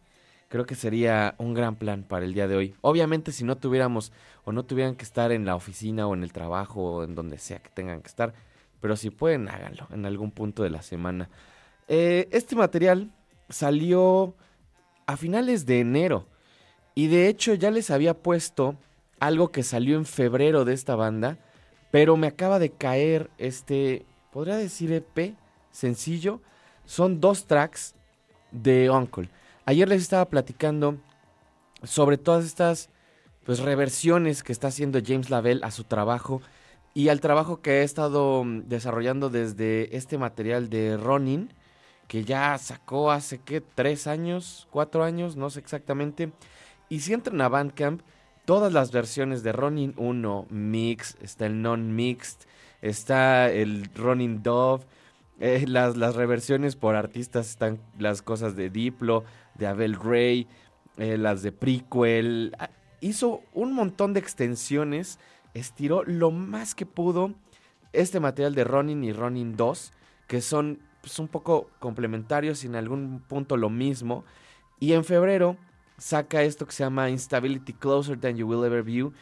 Creo 0.48 0.65
que 0.65 0.76
sería 0.76 1.36
un 1.38 1.54
gran 1.54 1.76
plan 1.76 2.04
para 2.04 2.26
el 2.26 2.34
día 2.34 2.48
de 2.48 2.56
hoy. 2.56 2.76
Obviamente 2.82 3.32
si 3.32 3.43
no 3.43 3.58
tuviéramos 3.58 4.12
o 4.45 4.52
no 4.52 4.63
tuvieran 4.63 4.95
que 4.95 5.04
estar 5.04 5.32
en 5.32 5.45
la 5.45 5.56
oficina 5.56 6.08
o 6.08 6.13
en 6.13 6.24
el 6.24 6.34
trabajo 6.34 6.82
o 6.82 7.04
en 7.04 7.13
donde 7.13 7.38
sea 7.38 7.60
que 7.60 7.69
tengan 7.69 8.02
que 8.02 8.08
estar, 8.08 8.34
pero 8.82 8.95
si 8.95 9.10
pueden 9.10 9.48
háganlo 9.48 9.88
en 9.91 10.06
algún 10.06 10.32
punto 10.32 10.63
de 10.63 10.69
la 10.69 10.82
semana. 10.82 11.30
Eh, 11.88 12.28
este 12.32 12.56
material 12.56 13.12
salió 13.50 14.36
a 15.06 15.17
finales 15.17 15.65
de 15.65 15.80
enero 15.80 16.28
y 16.95 17.08
de 17.08 17.28
hecho 17.28 17.54
ya 17.54 17.72
les 17.72 17.91
había 17.91 18.13
puesto 18.13 18.76
algo 19.19 19.52
que 19.52 19.63
salió 19.63 19.98
en 19.98 20.06
febrero 20.06 20.65
de 20.65 20.74
esta 20.74 20.95
banda, 20.95 21.38
pero 21.91 22.17
me 22.17 22.28
acaba 22.28 22.60
de 22.60 22.69
caer 22.69 23.30
este, 23.38 24.06
podría 24.32 24.58
decir 24.58 24.91
EP, 24.91 25.36
sencillo. 25.71 26.41
Son 26.86 27.19
dos 27.19 27.45
tracks 27.45 27.95
de 28.52 28.89
Uncle. 28.89 29.30
Ayer 29.65 29.88
les 29.88 30.02
estaba 30.02 30.25
platicando 30.25 30.97
sobre 31.84 32.17
todas 32.17 32.45
estas 32.45 32.89
pues 33.43 33.60
reversiones 33.60 34.43
que 34.43 34.52
está 34.52 34.67
haciendo 34.67 34.99
James 35.04 35.30
Lavelle 35.30 35.63
a 35.63 35.71
su 35.71 35.84
trabajo 35.84 36.41
y 36.93 37.10
al 37.10 37.21
trabajo 37.21 37.62
que 37.62 37.71
ha 37.71 37.84
estado 37.84 38.43
mm, 38.43 38.67
desarrollando 38.67 39.30
desde 39.30 39.95
este 39.95 40.17
material 40.17 40.69
de 40.69 40.97
Ronin, 40.97 41.54
que 42.08 42.23
ya 42.23 42.58
sacó 42.58 43.12
hace 43.12 43.39
que 43.39 43.62
tres 43.62 44.08
años, 44.08 44.67
cuatro 44.71 45.04
años, 45.04 45.36
no 45.36 45.49
sé 45.49 45.60
exactamente. 45.60 46.32
Y 46.89 47.02
si 47.02 47.13
entran 47.13 47.39
a 47.41 47.49
Bandcamp, 47.49 48.02
todas 48.49 48.73
las 48.73 48.91
versiones 48.91 49.43
de 49.43 49.51
Ronin 49.51 49.93
1, 49.95 50.47
Mix, 50.49 51.17
está 51.21 51.45
el 51.45 51.62
Non-Mixed, 51.62 52.47
está 52.81 53.51
el 53.51 53.91
Ronin 53.93 54.41
Dove, 54.41 54.85
eh, 55.39 55.65
las, 55.67 55.97
las 55.97 56.15
reversiones 56.15 56.75
por 56.75 56.95
artistas 56.95 57.47
están 57.47 57.79
las 57.99 58.23
cosas 58.23 58.55
de 58.55 58.71
Diplo, 58.71 59.23
de 59.53 59.67
Abel 59.67 59.93
Ray, 59.93 60.47
eh, 60.97 61.19
las 61.19 61.43
de 61.43 61.51
Prequel. 61.51 62.55
Ah, 62.57 62.71
Hizo 63.01 63.41
un 63.53 63.73
montón 63.73 64.15
de 64.15 64.19
extensiones, 64.19 65.19
estiró 65.53 66.03
lo 66.03 66.31
más 66.31 66.73
que 66.73 66.88
pudo 66.88 67.35
este 67.93 68.19
material 68.19 68.55
de 68.55 68.63
Ronin 68.63 69.03
y 69.03 69.13
Ronin 69.13 69.57
2, 69.57 69.93
que 70.26 70.41
son 70.41 70.80
pues, 71.01 71.19
un 71.19 71.28
poco 71.28 71.69
complementarios 71.78 72.63
y 72.63 72.67
en 72.67 72.78
algún 72.78 73.19
punto 73.19 73.57
lo 73.57 73.69
mismo. 73.69 74.26
Y 74.80 74.93
en 74.93 75.05
febrero 75.05 75.55
saca 76.00 76.43
esto 76.43 76.66
que 76.66 76.72
se 76.72 76.84
llama 76.84 77.10
Instability 77.10 77.74
Closer 77.74 78.20
Than 78.20 78.38
You 78.38 78.47
Will 78.47 78.66
Ever 78.66 78.84
View. 78.84 79.14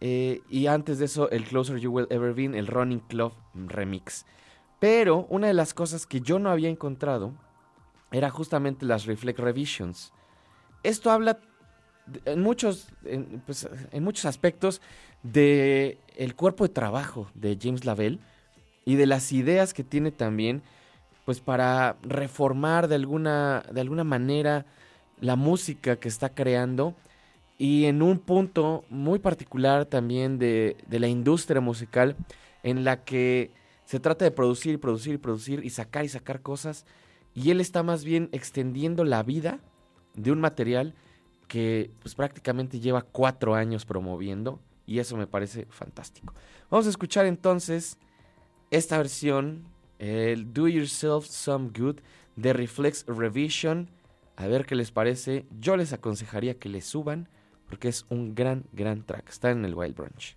eh, 0.00 0.42
y 0.50 0.66
antes 0.66 0.98
de 0.98 1.06
eso, 1.06 1.30
el 1.30 1.44
Closer 1.44 1.78
You 1.78 1.90
Will 1.90 2.06
Ever 2.10 2.34
Be, 2.34 2.44
el 2.44 2.66
Running 2.66 3.00
Club 3.00 3.32
Remix. 3.54 4.26
Pero 4.78 5.26
una 5.30 5.46
de 5.46 5.54
las 5.54 5.72
cosas 5.72 6.06
que 6.06 6.20
yo 6.20 6.38
no 6.38 6.50
había 6.50 6.68
encontrado 6.68 7.32
era 8.12 8.30
justamente 8.30 8.84
las 8.84 9.06
Reflect 9.06 9.38
Revisions. 9.38 10.12
Esto 10.82 11.10
habla 11.10 11.38
en 12.24 12.42
muchos, 12.42 12.88
en, 13.04 13.42
pues, 13.46 13.68
en 13.90 14.04
muchos 14.04 14.26
aspectos 14.26 14.80
de 15.22 15.98
el 16.16 16.34
cuerpo 16.34 16.64
de 16.64 16.72
trabajo 16.72 17.28
de 17.34 17.58
James 17.60 17.84
Lavelle 17.84 18.20
y 18.84 18.94
de 18.96 19.06
las 19.06 19.32
ideas 19.32 19.74
que 19.74 19.82
tiene 19.82 20.12
también 20.12 20.62
pues 21.24 21.40
para 21.40 21.96
reformar 22.02 22.86
de 22.86 22.94
alguna, 22.94 23.64
de 23.72 23.80
alguna 23.80 24.04
manera 24.04 24.64
la 25.20 25.36
música 25.36 25.96
que 25.96 26.08
está 26.08 26.30
creando 26.30 26.94
y 27.58 27.86
en 27.86 28.02
un 28.02 28.18
punto 28.18 28.84
muy 28.90 29.18
particular 29.18 29.86
también 29.86 30.38
de, 30.38 30.76
de 30.86 31.00
la 31.00 31.08
industria 31.08 31.60
musical 31.60 32.16
en 32.62 32.84
la 32.84 33.04
que 33.04 33.50
se 33.84 34.00
trata 34.00 34.24
de 34.24 34.30
producir 34.30 34.74
y 34.74 34.76
producir 34.76 35.14
y 35.14 35.18
producir 35.18 35.64
y 35.64 35.70
sacar 35.70 36.04
y 36.04 36.08
sacar 36.08 36.42
cosas 36.42 36.84
y 37.34 37.50
él 37.50 37.60
está 37.60 37.82
más 37.82 38.04
bien 38.04 38.28
extendiendo 38.32 39.04
la 39.04 39.22
vida 39.22 39.60
de 40.14 40.32
un 40.32 40.40
material 40.40 40.94
que 41.48 41.90
pues 42.02 42.14
prácticamente 42.14 42.80
lleva 42.80 43.02
cuatro 43.02 43.54
años 43.54 43.84
promoviendo 43.84 44.60
y 44.86 44.98
eso 44.98 45.16
me 45.16 45.26
parece 45.26 45.66
fantástico. 45.70 46.34
Vamos 46.70 46.86
a 46.86 46.90
escuchar 46.90 47.26
entonces 47.26 47.98
esta 48.70 48.98
versión, 48.98 49.64
el 49.98 50.52
Do 50.52 50.68
Yourself 50.68 51.26
Some 51.26 51.70
Good 51.76 51.96
de 52.36 52.52
Reflex 52.52 53.04
Revision. 53.06 53.88
A 54.36 54.46
ver 54.46 54.66
qué 54.66 54.74
les 54.74 54.90
parece. 54.90 55.46
Yo 55.58 55.76
les 55.76 55.92
aconsejaría 55.92 56.58
que 56.58 56.68
le 56.68 56.82
suban 56.82 57.28
porque 57.68 57.88
es 57.88 58.06
un 58.10 58.34
gran, 58.34 58.66
gran 58.72 59.04
track. 59.04 59.28
Está 59.28 59.50
en 59.50 59.64
el 59.64 59.74
Wild 59.74 59.96
Branch. 59.96 60.36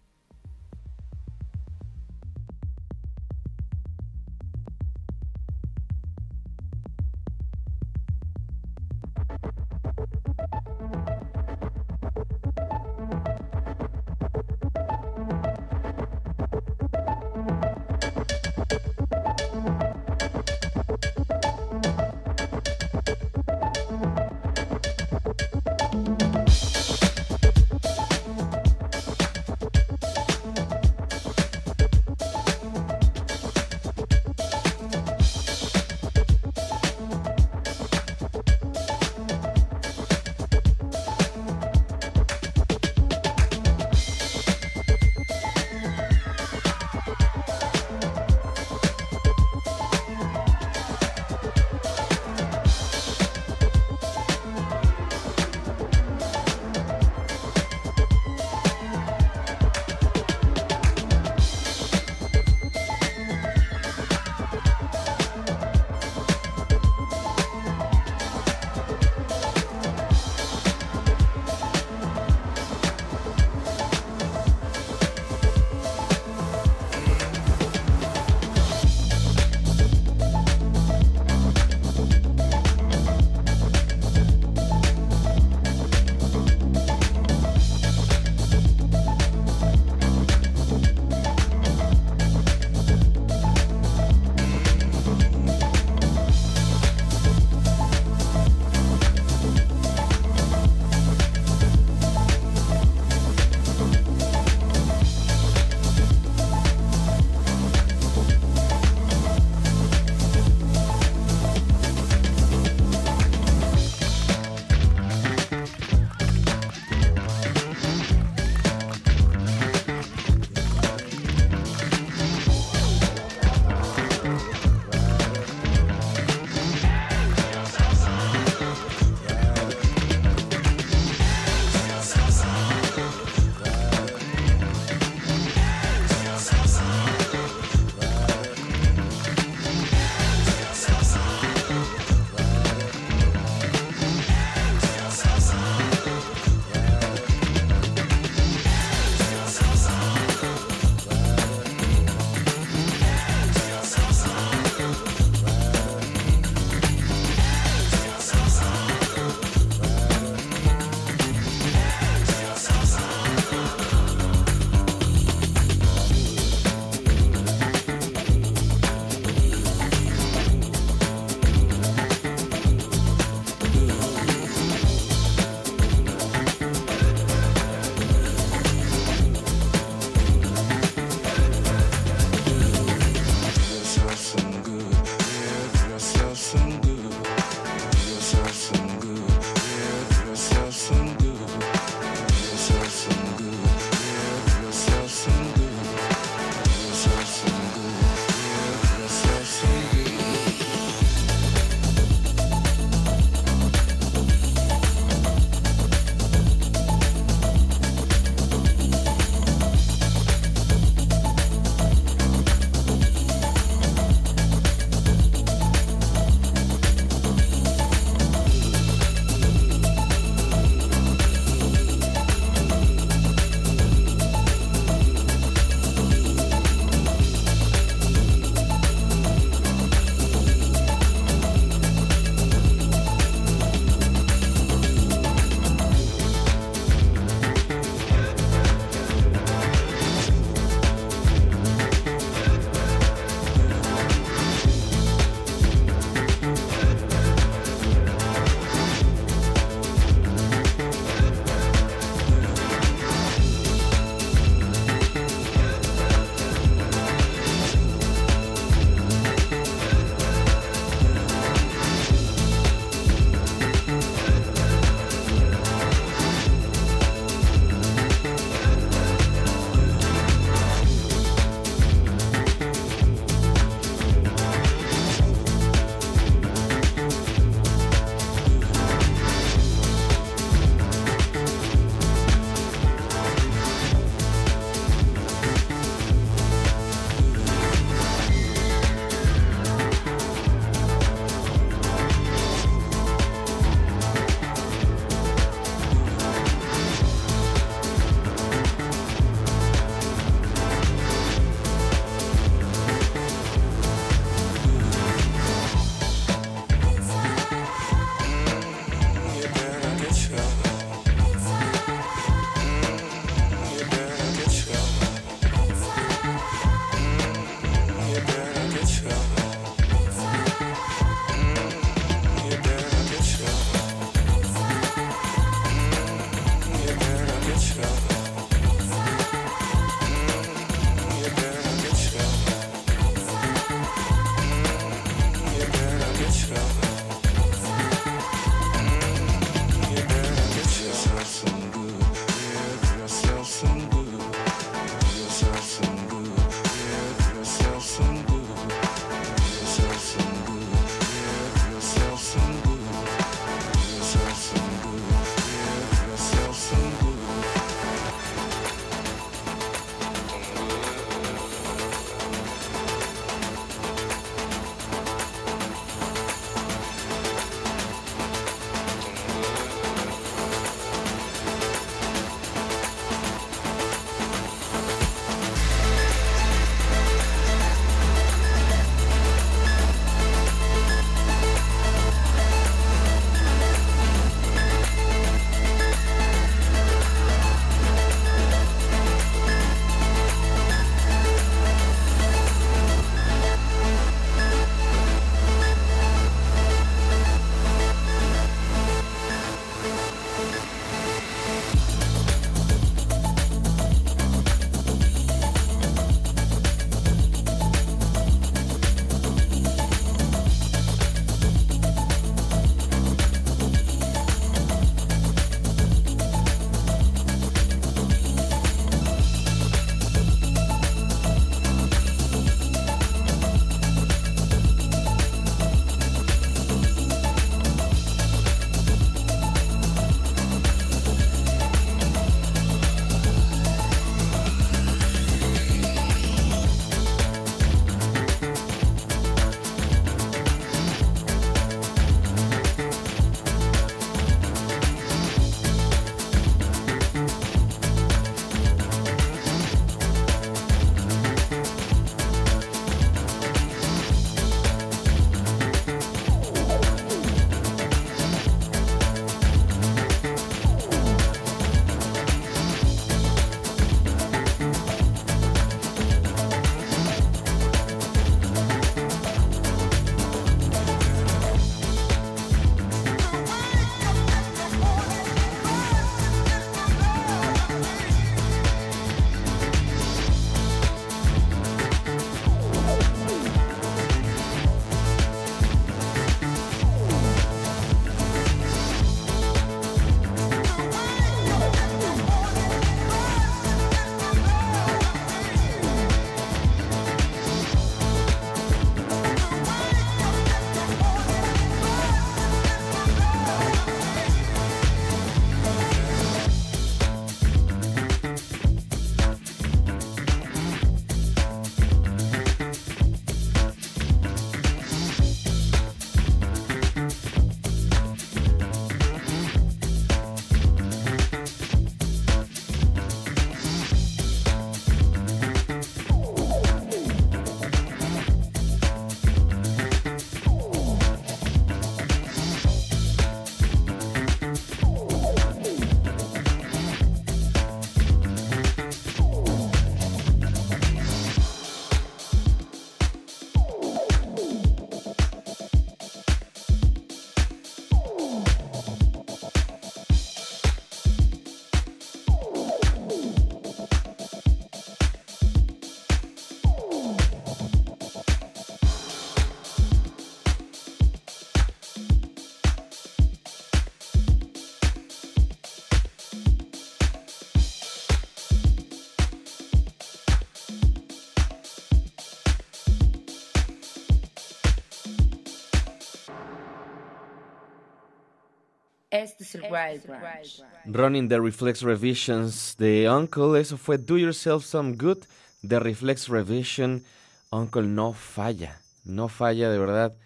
Este 579.20 579.44
es 579.44 579.56
el 579.56 579.64
Wild 579.64 580.08
Branch. 580.08 580.64
Running 580.86 581.28
the 581.28 581.42
Reflex 581.42 581.82
Revisions 581.82 582.78
de 582.78 583.10
Uncle, 583.10 583.60
eso 583.60 583.78
fue 583.78 583.98
Do 583.98 584.18
Yourself 584.18 584.64
Some 584.64 584.96
Good. 584.96 585.26
The 585.68 585.78
Reflex 585.78 586.30
Revision, 586.30 587.04
Uncle 587.52 587.84
no 587.84 588.14
falla, 588.14 588.80
no 589.04 589.28
falla 589.28 589.70
de 589.70 589.78
verdad. 589.78 590.18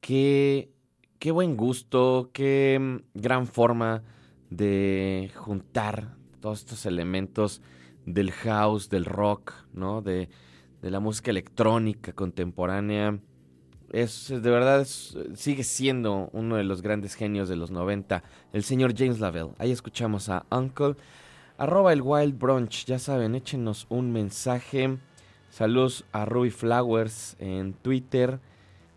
Qué, 0.00 0.72
qué 1.18 1.32
buen 1.32 1.54
gusto, 1.54 2.30
qué 2.32 2.78
mm, 2.80 2.96
gran 3.12 3.46
forma 3.46 4.02
de 4.48 5.30
juntar 5.34 6.16
todos 6.40 6.60
estos 6.60 6.86
elementos 6.86 7.60
del 8.06 8.32
house, 8.32 8.88
del 8.88 9.04
rock, 9.04 9.52
¿no? 9.74 10.00
De, 10.00 10.30
de 10.80 10.90
la 10.90 10.98
música 10.98 11.30
electrónica 11.30 12.14
contemporánea. 12.14 13.20
Es, 13.94 14.26
de 14.28 14.50
verdad, 14.50 14.84
sigue 14.84 15.62
siendo 15.62 16.28
uno 16.32 16.56
de 16.56 16.64
los 16.64 16.82
grandes 16.82 17.14
genios 17.14 17.48
de 17.48 17.54
los 17.54 17.70
90, 17.70 18.24
el 18.52 18.64
señor 18.64 18.92
James 18.98 19.20
Lavelle. 19.20 19.52
Ahí 19.58 19.70
escuchamos 19.70 20.28
a 20.28 20.44
Uncle. 20.50 20.96
Arroba 21.58 21.92
el 21.92 22.02
Wild 22.02 22.36
Brunch, 22.36 22.86
ya 22.86 22.98
saben, 22.98 23.36
échenos 23.36 23.86
un 23.88 24.10
mensaje. 24.10 24.98
Saludos 25.48 26.04
a 26.10 26.24
Ruby 26.24 26.50
Flowers 26.50 27.36
en 27.38 27.72
Twitter. 27.74 28.40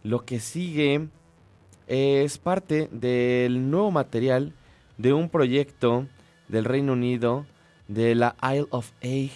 Lo 0.02 0.26
que 0.26 0.40
sigue 0.40 1.10
es 1.86 2.40
parte 2.40 2.90
del 2.92 3.70
nuevo 3.70 3.92
material 3.92 4.54
de 4.98 5.14
un 5.14 5.30
proyecto 5.30 6.08
del 6.48 6.66
Reino 6.66 6.94
Unido, 6.94 7.46
de 7.88 8.16
la 8.16 8.36
Isle 8.42 8.66
of 8.72 8.92
Eigg 9.02 9.32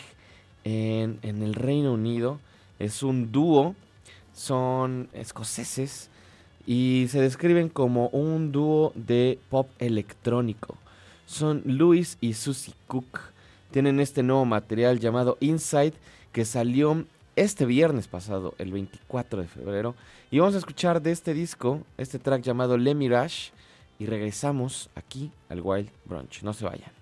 en, 0.64 1.20
en 1.22 1.44
el 1.44 1.54
Reino 1.54 1.94
Unido. 1.94 2.40
Es 2.80 3.04
un 3.04 3.32
dúo, 3.32 3.76
son 4.34 5.10
escoceses 5.14 6.10
y 6.66 7.08
se 7.10 7.22
describen 7.22 7.70
como 7.70 8.08
un 8.10 8.52
dúo 8.52 8.92
de 8.96 9.40
pop 9.50 9.70
electrónico. 9.80 10.78
Son 11.26 11.62
Louis 11.66 12.18
y 12.22 12.34
Susie 12.34 12.74
Cook. 12.88 13.20
Tienen 13.72 14.00
este 14.00 14.24
nuevo 14.24 14.46
material 14.46 15.00
llamado 15.00 15.38
Inside 15.40 15.94
que 16.32 16.46
salió 16.46 17.06
este 17.36 17.66
viernes 17.66 18.08
pasado, 18.08 18.54
el 18.58 18.72
24 18.72 19.42
de 19.42 19.48
febrero. 19.48 19.96
Y 20.30 20.40
vamos 20.40 20.56
a 20.56 20.60
escuchar 20.60 21.02
de 21.02 21.12
este 21.12 21.34
disco, 21.34 21.82
este 21.98 22.20
track 22.20 22.42
llamado 22.42 22.78
Le 22.78 22.94
Mirage. 22.96 23.52
Y 24.00 24.08
regresamos 24.08 24.90
aquí 24.96 25.32
al 25.50 25.62
Wild 25.62 25.90
Brunch. 26.06 26.42
No 26.42 26.54
se 26.54 26.66
vayan. 26.66 27.01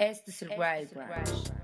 Este 0.00 0.30
es 0.30 0.40
el 0.40 0.48
Wild 0.58 1.59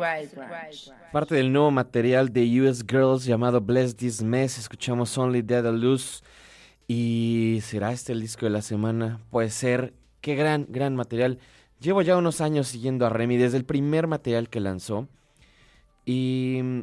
Branch. 0.00 0.92
Parte 1.12 1.34
del 1.34 1.52
nuevo 1.52 1.70
material 1.70 2.32
de 2.32 2.62
US 2.62 2.82
Girls 2.88 3.24
llamado 3.24 3.60
Bless 3.60 3.94
This 3.94 4.22
Mess. 4.22 4.58
Escuchamos 4.58 5.16
Only 5.18 5.42
Dead 5.42 5.66
a 5.66 5.72
Luz. 5.72 6.22
Y 6.88 7.58
será 7.62 7.92
este 7.92 8.12
el 8.12 8.20
disco 8.20 8.46
de 8.46 8.50
la 8.50 8.62
semana. 8.62 9.20
Puede 9.30 9.50
ser. 9.50 9.92
Qué 10.22 10.34
gran, 10.34 10.66
gran 10.70 10.96
material. 10.96 11.38
Llevo 11.80 12.00
ya 12.02 12.16
unos 12.16 12.40
años 12.40 12.68
siguiendo 12.68 13.06
a 13.06 13.10
Remy 13.10 13.36
desde 13.36 13.58
el 13.58 13.64
primer 13.64 14.06
material 14.06 14.48
que 14.48 14.60
lanzó. 14.60 15.06
Y 16.06 16.60
mm, 16.62 16.80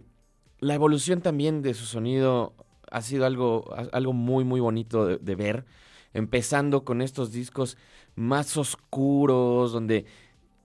la 0.60 0.76
evolución 0.76 1.22
también 1.22 1.64
de 1.64 1.74
su 1.74 1.86
sonido 1.86 2.54
ha 2.92 3.02
sido 3.02 3.26
algo, 3.26 3.74
algo 3.92 4.14
muy, 4.14 4.44
muy 4.44 4.60
bonito 4.60 5.06
de, 5.08 5.18
de 5.18 5.36
ver. 5.36 5.66
Empezando 6.14 6.84
con 6.84 7.02
estos 7.02 7.32
discos 7.32 7.78
más 8.16 8.58
oscuros, 8.58 9.72
donde 9.72 10.06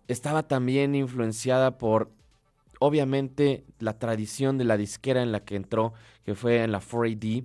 estaba 0.06 0.42
también 0.42 0.94
influenciada 0.94 1.78
por, 1.78 2.10
obviamente, 2.82 3.64
la 3.78 3.98
tradición 3.98 4.58
de 4.58 4.64
la 4.64 4.76
disquera 4.76 5.22
en 5.22 5.32
la 5.32 5.44
que 5.44 5.56
entró, 5.56 5.94
que 6.24 6.34
fue 6.34 6.62
en 6.64 6.72
la 6.72 6.80
4AD. 6.80 7.44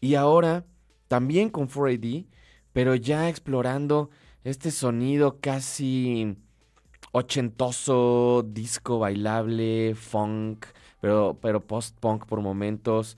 Y 0.00 0.14
ahora, 0.14 0.64
también 1.08 1.50
con 1.50 1.68
4AD, 1.68 2.26
pero 2.72 2.94
ya 2.94 3.28
explorando 3.28 4.10
este 4.44 4.70
sonido 4.70 5.40
casi 5.40 6.36
ochentoso, 7.12 8.44
disco 8.46 9.00
bailable, 9.00 9.94
funk, 9.96 10.66
pero, 11.00 11.38
pero 11.40 11.66
post-punk 11.66 12.26
por 12.26 12.40
momentos. 12.40 13.16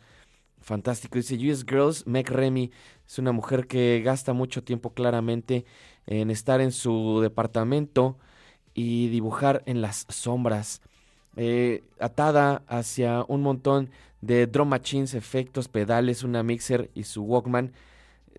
Fantástico. 0.61 1.19
Dice 1.19 1.37
US 1.51 1.65
Girls, 1.69 2.07
Meg 2.07 2.31
Remy 2.31 2.71
es 3.07 3.19
una 3.19 3.33
mujer 3.33 3.67
que 3.67 4.01
gasta 4.05 4.33
mucho 4.33 4.65
tiempo 4.65 4.95
claramente 4.95 5.65
en 6.07 6.31
estar 6.31 6.61
en 6.61 6.73
su 6.73 7.21
departamento 7.21 8.19
y 8.75 9.09
dibujar 9.09 9.63
en 9.67 9.83
las 9.83 10.07
sombras. 10.09 10.81
Eh, 11.41 11.85
atada 12.01 12.65
hacia 12.67 13.25
un 13.29 13.43
montón 13.43 13.91
de 14.21 14.49
drum 14.49 14.69
machines, 14.71 15.15
efectos, 15.15 15.69
pedales, 15.69 16.25
una 16.25 16.43
mixer 16.43 16.91
y 16.95 17.05
su 17.05 17.23
Walkman, 17.23 17.73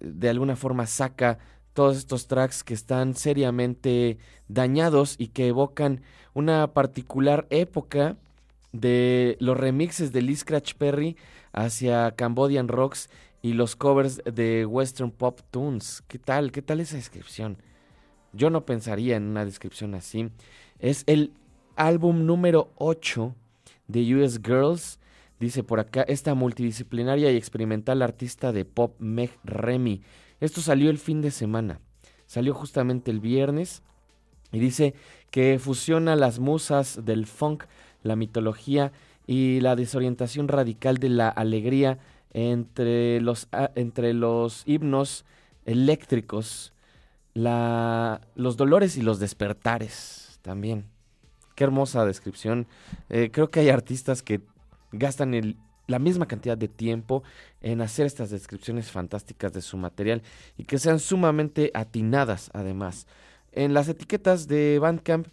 de 0.01 0.29
alguna 0.29 0.57
forma 0.57 0.85
saca 0.85 1.39
todos 1.73 1.95
estos 1.95 2.27
tracks 2.27 2.61
que 2.61 2.73
están 2.73 3.15
seriamente 3.15 4.17
dañados 4.49 5.15
y 5.17 5.27
que 5.27 5.47
evocan 5.47 6.01
una 6.33 6.73
particular 6.73 7.47
época 7.51 8.17
de 8.73 9.37
los 9.39 9.55
remixes 9.57 10.11
de 10.11 10.21
Lee 10.21 10.35
Scratch 10.35 10.73
Perry 10.73 11.15
hacia 11.53 12.11
Cambodian 12.17 12.67
Rocks 12.67 13.09
y 13.41 13.53
los 13.53 13.77
covers 13.77 14.21
de 14.25 14.65
Western 14.65 15.11
Pop 15.11 15.39
Tunes. 15.51 16.03
¿Qué 16.09 16.19
tal? 16.19 16.51
¿Qué 16.51 16.61
tal 16.61 16.81
esa 16.81 16.97
descripción? 16.97 17.59
Yo 18.33 18.49
no 18.49 18.65
pensaría 18.65 19.15
en 19.15 19.23
una 19.23 19.45
descripción 19.45 19.95
así. 19.95 20.29
Es 20.79 21.03
el 21.07 21.31
álbum 21.79 22.25
número 22.25 22.71
8 22.75 23.33
The 23.91 24.15
US 24.15 24.39
Girls. 24.43 24.99
Dice 25.39 25.63
por 25.63 25.79
acá, 25.79 26.03
esta 26.03 26.35
multidisciplinaria 26.35 27.31
y 27.31 27.37
experimental 27.37 28.01
artista 28.01 28.51
de 28.51 28.65
pop 28.65 28.95
Meg 28.99 29.31
Remy. 29.45 30.01
Esto 30.41 30.61
salió 30.61 30.89
el 30.89 30.97
fin 30.97 31.21
de 31.21 31.31
semana. 31.31 31.79
Salió 32.27 32.53
justamente 32.53 33.09
el 33.09 33.21
viernes. 33.21 33.81
Y 34.51 34.59
dice 34.59 34.93
que 35.31 35.57
fusiona 35.59 36.15
las 36.15 36.39
musas 36.39 37.05
del 37.05 37.25
funk, 37.25 37.63
la 38.03 38.15
mitología 38.15 38.91
y 39.27 39.61
la 39.61 39.75
desorientación 39.75 40.47
radical 40.47 40.97
de 40.97 41.09
la 41.09 41.29
alegría 41.29 41.99
entre 42.33 43.21
los, 43.21 43.47
ah, 43.51 43.71
entre 43.75 44.13
los 44.13 44.63
himnos 44.65 45.23
eléctricos, 45.65 46.73
la, 47.33 48.21
los 48.35 48.57
dolores 48.57 48.97
y 48.97 49.01
los 49.01 49.19
despertares 49.19 50.39
también. 50.41 50.85
Qué 51.59 51.65
hermosa 51.65 52.05
descripción. 52.05 52.67
Eh, 53.09 53.31
creo 53.33 53.51
que 53.51 53.59
hay 53.59 53.67
artistas 53.67 54.23
que 54.23 54.39
gastan 54.93 55.57
la 55.87 55.99
misma 55.99 56.25
cantidad 56.25 56.57
de 56.57 56.69
tiempo 56.69 57.21
en 57.59 57.81
hacer 57.81 58.05
estas 58.05 58.29
descripciones 58.29 58.91
fantásticas 58.91 59.51
de 59.51 59.61
su 59.61 59.75
material 59.75 60.21
y 60.55 60.63
que 60.63 60.79
sean 60.79 60.99
sumamente 60.99 61.69
atinadas 61.73 62.49
además. 62.53 63.07
En 63.51 63.73
las 63.73 63.89
etiquetas 63.89 64.47
de 64.47 64.79
Bandcamp 64.79 65.27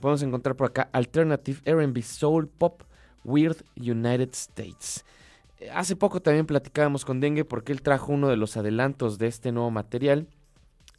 podemos 0.00 0.20
encontrar 0.20 0.54
por 0.54 0.66
acá 0.66 0.90
Alternative 0.92 1.62
R&B 1.64 2.02
Soul 2.02 2.46
Pop 2.46 2.82
Weird 3.24 3.64
United 3.74 4.32
States. 4.32 5.06
Eh, 5.60 5.70
Hace 5.70 5.96
poco 5.96 6.20
también 6.20 6.44
platicábamos 6.44 7.06
con 7.06 7.20
Dengue 7.20 7.46
porque 7.46 7.72
él 7.72 7.80
trajo 7.80 8.12
uno 8.12 8.28
de 8.28 8.36
los 8.36 8.58
adelantos 8.58 9.16
de 9.16 9.28
este 9.28 9.50
nuevo 9.50 9.70
material, 9.70 10.26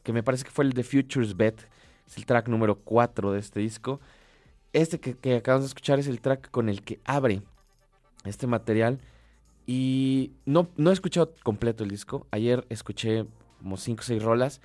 que 0.02 0.12
me 0.12 0.24
parece 0.24 0.46
que 0.46 0.50
fue 0.50 0.66
el 0.66 0.74
de 0.74 0.84
Futures 0.84 1.38
Bet, 1.38 1.70
es 2.08 2.18
el 2.18 2.26
track 2.26 2.48
número 2.48 2.80
4 2.80 3.32
de 3.32 3.40
este 3.40 3.60
disco. 3.60 4.02
Este 4.74 4.99
que, 4.99 5.36
acabamos 5.36 5.65
de 5.65 5.67
escuchar 5.67 5.99
es 5.99 6.07
el 6.07 6.22
track 6.22 6.49
con 6.49 6.69
el 6.69 6.82
que 6.82 6.99
abre 7.03 7.41
este 8.26 8.47
material. 8.47 8.99
Y 9.67 10.32
no, 10.45 10.69
no 10.78 10.89
he 10.89 10.93
escuchado 10.93 11.34
completo 11.43 11.84
el 11.84 11.89
disco. 11.89 12.28
Ayer 12.32 12.65
escuché 12.69 13.26
como 13.59 13.78
5 13.78 13.99
o 13.99 14.03
6 14.03 14.24
rolas. 14.24 14.61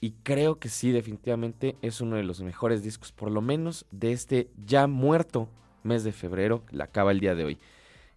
Y 0.00 0.12
creo 0.22 0.58
que 0.58 0.68
sí, 0.68 0.92
definitivamente 0.92 1.76
es 1.80 2.00
uno 2.00 2.16
de 2.16 2.22
los 2.22 2.42
mejores 2.42 2.82
discos, 2.82 3.12
por 3.12 3.30
lo 3.30 3.40
menos 3.40 3.86
de 3.90 4.12
este 4.12 4.50
ya 4.64 4.86
muerto 4.86 5.48
mes 5.82 6.04
de 6.04 6.12
febrero, 6.12 6.62
la 6.70 6.84
acaba 6.84 7.12
el 7.12 7.20
día 7.20 7.34
de 7.34 7.44
hoy. 7.44 7.58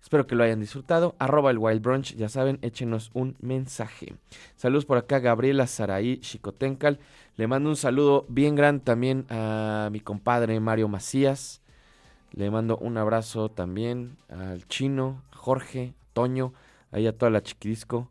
Espero 0.01 0.25
que 0.25 0.35
lo 0.35 0.43
hayan 0.43 0.59
disfrutado. 0.59 1.15
Arroba 1.19 1.51
el 1.51 1.57
Wild 1.57 1.81
Brunch, 1.81 2.15
ya 2.15 2.29
saben, 2.29 2.59
échenos 2.61 3.11
un 3.13 3.35
mensaje. 3.39 4.15
Saludos 4.55 4.85
por 4.85 4.97
acá, 4.97 5.19
Gabriela 5.19 5.67
Saraí 5.67 6.17
Chicotencal. 6.17 6.99
Le 7.35 7.47
mando 7.47 7.69
un 7.69 7.75
saludo 7.75 8.25
bien 8.29 8.55
grande 8.55 8.83
también 8.83 9.25
a 9.29 9.89
mi 9.91 9.99
compadre 9.99 10.59
Mario 10.59 10.87
Macías. 10.87 11.61
Le 12.31 12.49
mando 12.51 12.77
un 12.77 12.97
abrazo 12.97 13.49
también 13.49 14.17
al 14.29 14.67
chino, 14.67 15.23
Jorge, 15.33 15.93
Toño, 16.13 16.53
ahí 16.91 17.07
a 17.07 17.17
toda 17.17 17.31
la 17.31 17.41
chiquidisco. 17.41 18.09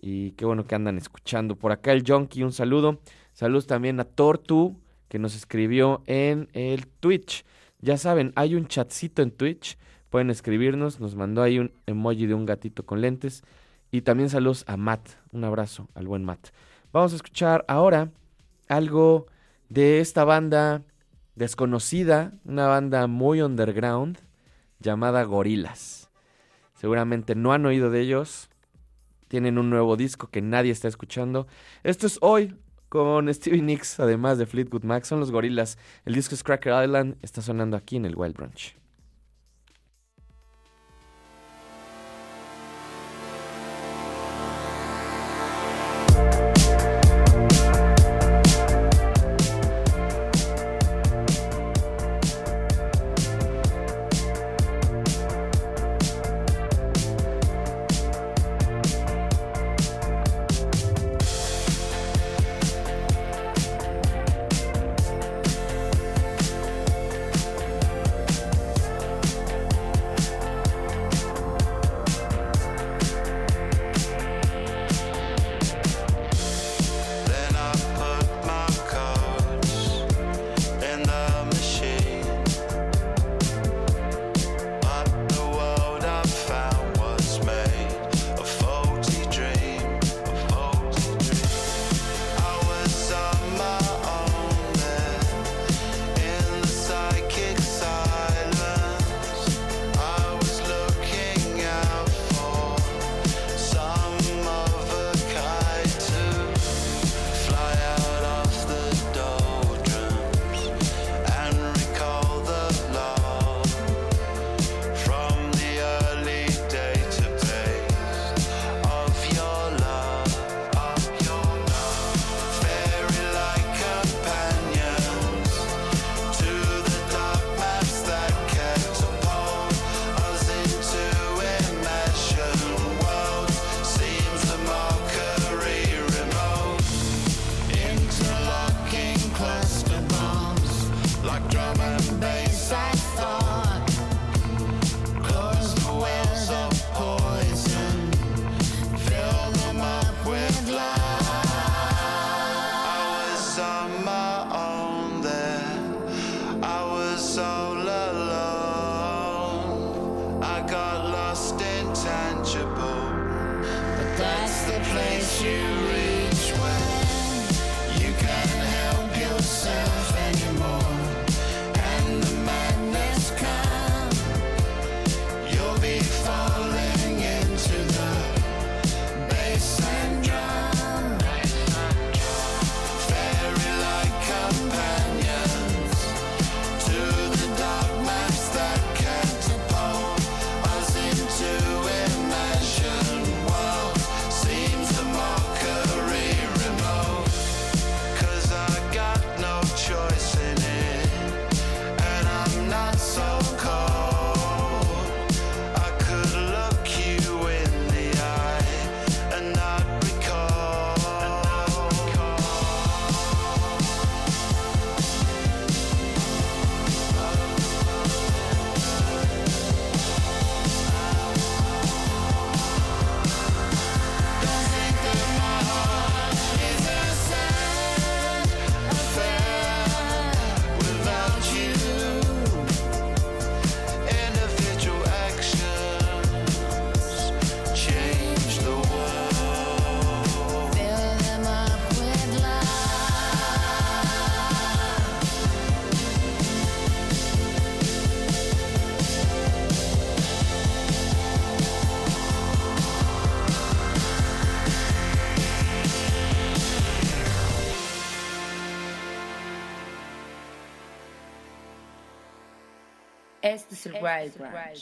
Y 0.00 0.32
qué 0.32 0.44
bueno 0.44 0.66
que 0.66 0.74
andan 0.74 0.98
escuchando. 0.98 1.56
Por 1.56 1.72
acá 1.72 1.92
el 1.92 2.04
Jonky, 2.06 2.42
un 2.42 2.52
saludo. 2.52 3.00
Saludos 3.32 3.66
también 3.66 3.98
a 4.00 4.04
Tortu, 4.04 4.76
que 5.08 5.18
nos 5.18 5.34
escribió 5.34 6.02
en 6.06 6.48
el 6.52 6.86
Twitch. 6.86 7.44
Ya 7.80 7.96
saben, 7.96 8.32
hay 8.36 8.54
un 8.54 8.66
chatcito 8.66 9.22
en 9.22 9.30
Twitch. 9.30 9.78
Pueden 10.14 10.30
escribirnos. 10.30 11.00
Nos 11.00 11.16
mandó 11.16 11.42
ahí 11.42 11.58
un 11.58 11.72
emoji 11.86 12.26
de 12.26 12.34
un 12.34 12.46
gatito 12.46 12.86
con 12.86 13.00
lentes. 13.00 13.42
Y 13.90 14.02
también 14.02 14.30
saludos 14.30 14.62
a 14.68 14.76
Matt. 14.76 15.08
Un 15.32 15.42
abrazo 15.42 15.88
al 15.92 16.06
buen 16.06 16.22
Matt. 16.24 16.50
Vamos 16.92 17.12
a 17.12 17.16
escuchar 17.16 17.64
ahora 17.66 18.12
algo 18.68 19.26
de 19.70 19.98
esta 19.98 20.22
banda 20.22 20.84
desconocida, 21.34 22.32
una 22.44 22.68
banda 22.68 23.08
muy 23.08 23.42
underground 23.42 24.20
llamada 24.78 25.24
Gorilas. 25.24 26.10
Seguramente 26.74 27.34
no 27.34 27.52
han 27.52 27.66
oído 27.66 27.90
de 27.90 28.02
ellos. 28.02 28.50
Tienen 29.26 29.58
un 29.58 29.68
nuevo 29.68 29.96
disco 29.96 30.28
que 30.28 30.42
nadie 30.42 30.70
está 30.70 30.86
escuchando. 30.86 31.48
Esto 31.82 32.06
es 32.06 32.18
hoy 32.20 32.54
con 32.88 33.34
Stevie 33.34 33.62
Nicks, 33.62 33.98
además 33.98 34.38
de 34.38 34.46
Fleetwood 34.46 34.84
Mac. 34.84 35.02
Son 35.06 35.18
los 35.18 35.32
Gorilas. 35.32 35.76
El 36.04 36.14
disco 36.14 36.36
es 36.36 36.44
Cracker 36.44 36.84
Island. 36.84 37.16
Está 37.20 37.42
sonando 37.42 37.76
aquí 37.76 37.96
en 37.96 38.04
el 38.04 38.14
Wild 38.14 38.36
Brunch. 38.36 38.76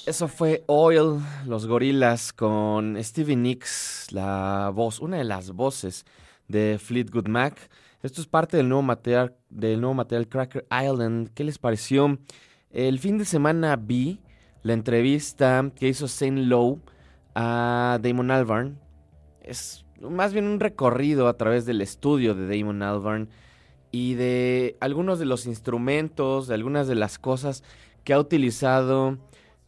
Eso 0.06 0.28
fue 0.28 0.64
Oil, 0.66 1.20
los 1.46 1.66
gorilas, 1.66 2.32
con 2.32 2.96
Stevie 3.02 3.36
Nicks, 3.36 4.08
la 4.10 4.70
voz, 4.74 5.00
una 5.00 5.18
de 5.18 5.24
las 5.24 5.52
voces 5.52 6.04
de 6.48 6.78
Fleetwood 6.82 7.28
Mac. 7.28 7.70
Esto 8.02 8.20
es 8.20 8.26
parte 8.26 8.56
del 8.56 8.68
nuevo 8.68 8.82
material, 8.82 9.36
del 9.48 9.80
nuevo 9.80 9.94
material 9.94 10.28
Cracker 10.28 10.66
Island. 10.70 11.30
¿Qué 11.34 11.44
les 11.44 11.58
pareció? 11.58 12.18
El 12.70 12.98
fin 12.98 13.16
de 13.18 13.24
semana 13.24 13.76
vi 13.76 14.20
la 14.62 14.72
entrevista 14.72 15.70
que 15.76 15.88
hizo 15.88 16.08
Saint 16.08 16.38
Lowe 16.38 16.80
a 17.34 17.98
Damon 18.02 18.30
Albarn. 18.30 18.78
Es 19.42 19.84
más 20.00 20.32
bien 20.32 20.46
un 20.46 20.58
recorrido 20.58 21.28
a 21.28 21.36
través 21.36 21.64
del 21.64 21.80
estudio 21.80 22.34
de 22.34 22.58
Damon 22.58 22.82
Albarn 22.82 23.28
y 23.92 24.14
de 24.14 24.76
algunos 24.80 25.18
de 25.18 25.26
los 25.26 25.46
instrumentos, 25.46 26.48
de 26.48 26.54
algunas 26.54 26.88
de 26.88 26.94
las 26.94 27.18
cosas 27.18 27.62
que 28.04 28.12
ha 28.12 28.18
utilizado 28.18 29.18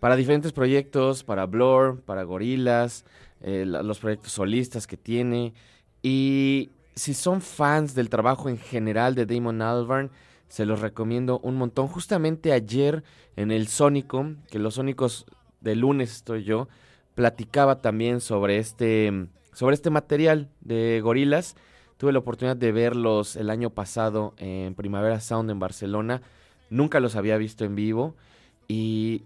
para 0.01 0.16
diferentes 0.16 0.53
proyectos, 0.53 1.24
para 1.24 1.47
Blur, 1.47 2.01
para 2.03 2.24
Gorillaz, 2.24 3.05
eh, 3.41 3.64
los 3.66 3.99
proyectos 3.99 4.32
solistas 4.32 4.87
que 4.87 4.97
tiene. 4.97 5.55
Y 6.03 6.70
si 6.95 7.14
son 7.14 7.41
fans 7.41 7.95
del 7.95 8.09
trabajo 8.09 8.49
en 8.49 8.59
general 8.59 9.14
de 9.14 9.26
Damon 9.26 9.62
Albarn, 9.62 10.11
se 10.49 10.66
los 10.66 10.80
recomiendo 10.80 11.41
un 11.41 11.57
montón. 11.57 11.89
Justamente 11.89 12.53
ayer 12.53 13.03
en 13.37 13.51
el 13.51 13.68
Sónico, 13.68 14.35
que 14.51 14.59
los 14.59 14.74
Sónicos 14.74 15.26
de 15.61 15.74
lunes 15.74 16.12
estoy 16.12 16.45
yo, 16.45 16.68
platicaba 17.14 17.80
también 17.80 18.20
sobre 18.20 18.59
este, 18.59 19.28
sobre 19.53 19.74
este 19.74 19.91
material 19.91 20.51
de 20.61 21.01
Gorillaz. 21.03 21.55
Tuve 21.97 22.12
la 22.12 22.18
oportunidad 22.18 22.57
de 22.57 22.72
verlos 22.72 23.37
el 23.37 23.51
año 23.51 23.70
pasado 23.70 24.35
en 24.37 24.74
Primavera 24.74 25.20
Sound 25.20 25.51
en 25.51 25.59
Barcelona. 25.59 26.22
Nunca 26.75 26.99
los 26.99 27.14
había 27.14 27.37
visto 27.37 27.64
en 27.64 27.77
vivo 27.77 28.16
y 28.66 29.22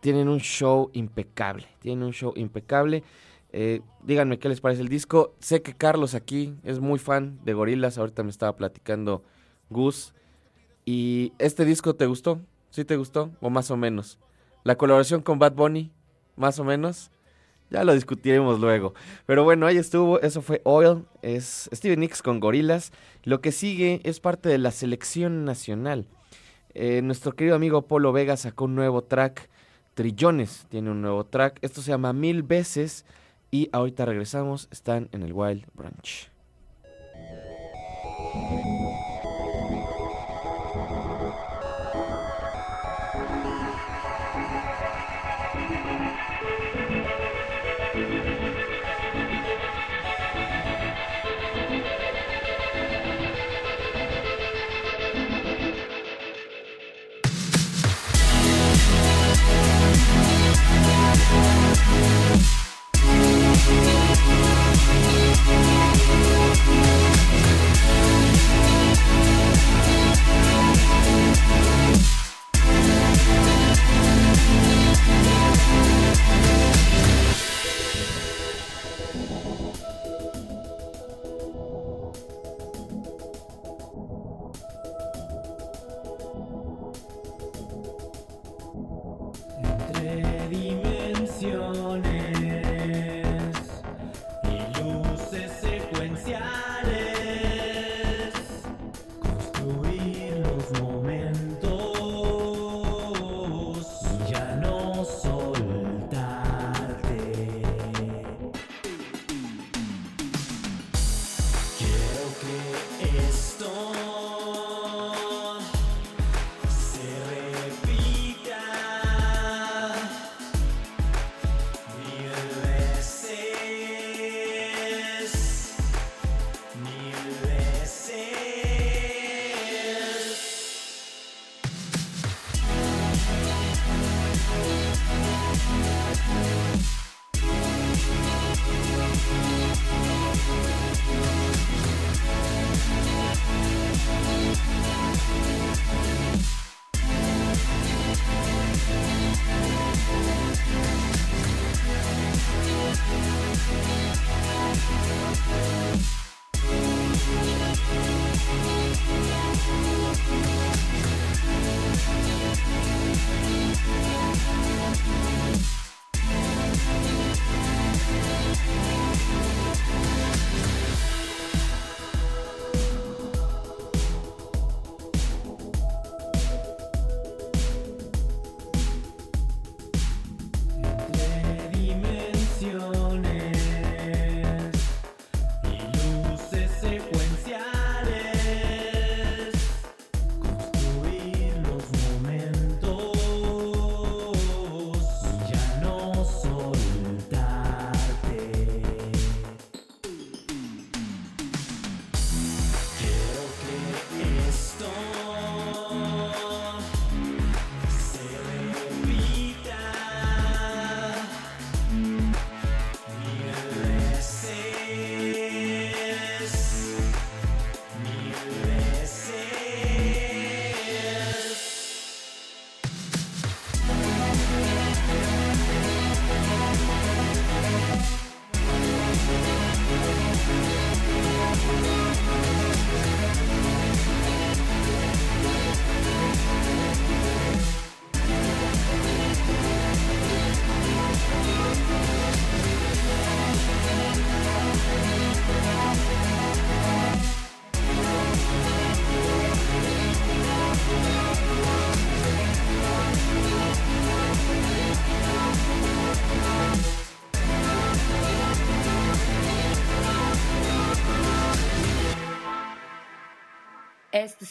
tienen 0.00 0.26
un 0.26 0.40
show 0.40 0.90
impecable. 0.92 1.68
Tienen 1.78 2.02
un 2.02 2.12
show 2.12 2.32
impecable. 2.34 3.04
Eh, 3.52 3.80
díganme 4.02 4.40
qué 4.40 4.48
les 4.48 4.60
parece 4.60 4.82
el 4.82 4.88
disco. 4.88 5.36
Sé 5.38 5.62
que 5.62 5.72
Carlos 5.72 6.16
aquí 6.16 6.56
es 6.64 6.80
muy 6.80 6.98
fan 6.98 7.38
de 7.44 7.52
Gorillaz. 7.52 7.96
Ahorita 7.96 8.24
me 8.24 8.30
estaba 8.30 8.56
platicando 8.56 9.22
Gus. 9.70 10.14
¿Y 10.84 11.32
este 11.38 11.64
disco 11.64 11.94
te 11.94 12.06
gustó? 12.06 12.40
¿Sí 12.70 12.84
te 12.84 12.96
gustó? 12.96 13.30
¿O 13.40 13.50
más 13.50 13.70
o 13.70 13.76
menos? 13.76 14.18
La 14.64 14.74
colaboración 14.74 15.22
con 15.22 15.38
Bad 15.38 15.52
Bunny, 15.52 15.92
más 16.34 16.58
o 16.58 16.64
menos. 16.64 17.12
Ya 17.70 17.84
lo 17.84 17.94
discutiremos 17.94 18.58
luego. 18.58 18.94
Pero 19.26 19.44
bueno, 19.44 19.66
ahí 19.66 19.76
estuvo. 19.76 20.20
Eso 20.22 20.42
fue 20.42 20.60
Oil. 20.64 21.04
Es 21.22 21.70
Steven 21.72 22.00
Nicks 22.00 22.20
con 22.20 22.40
Gorilas. 22.40 22.90
Lo 23.22 23.40
que 23.40 23.52
sigue 23.52 24.00
es 24.02 24.18
parte 24.18 24.48
de 24.48 24.58
la 24.58 24.72
selección 24.72 25.44
nacional. 25.44 26.08
Eh, 26.74 27.02
nuestro 27.02 27.32
querido 27.32 27.56
amigo 27.56 27.82
Polo 27.82 28.12
Vega 28.12 28.36
sacó 28.36 28.64
un 28.64 28.74
nuevo 28.74 29.02
track. 29.02 29.48
Trillones 29.94 30.66
tiene 30.68 30.90
un 30.90 31.00
nuevo 31.02 31.24
track. 31.24 31.58
Esto 31.62 31.82
se 31.82 31.90
llama 31.90 32.12
Mil 32.12 32.42
Veces. 32.42 33.04
Y 33.50 33.68
ahorita 33.72 34.04
regresamos. 34.04 34.68
Están 34.70 35.08
en 35.12 35.22
el 35.22 35.32
Wild 35.32 35.66
Branch. 35.74 36.30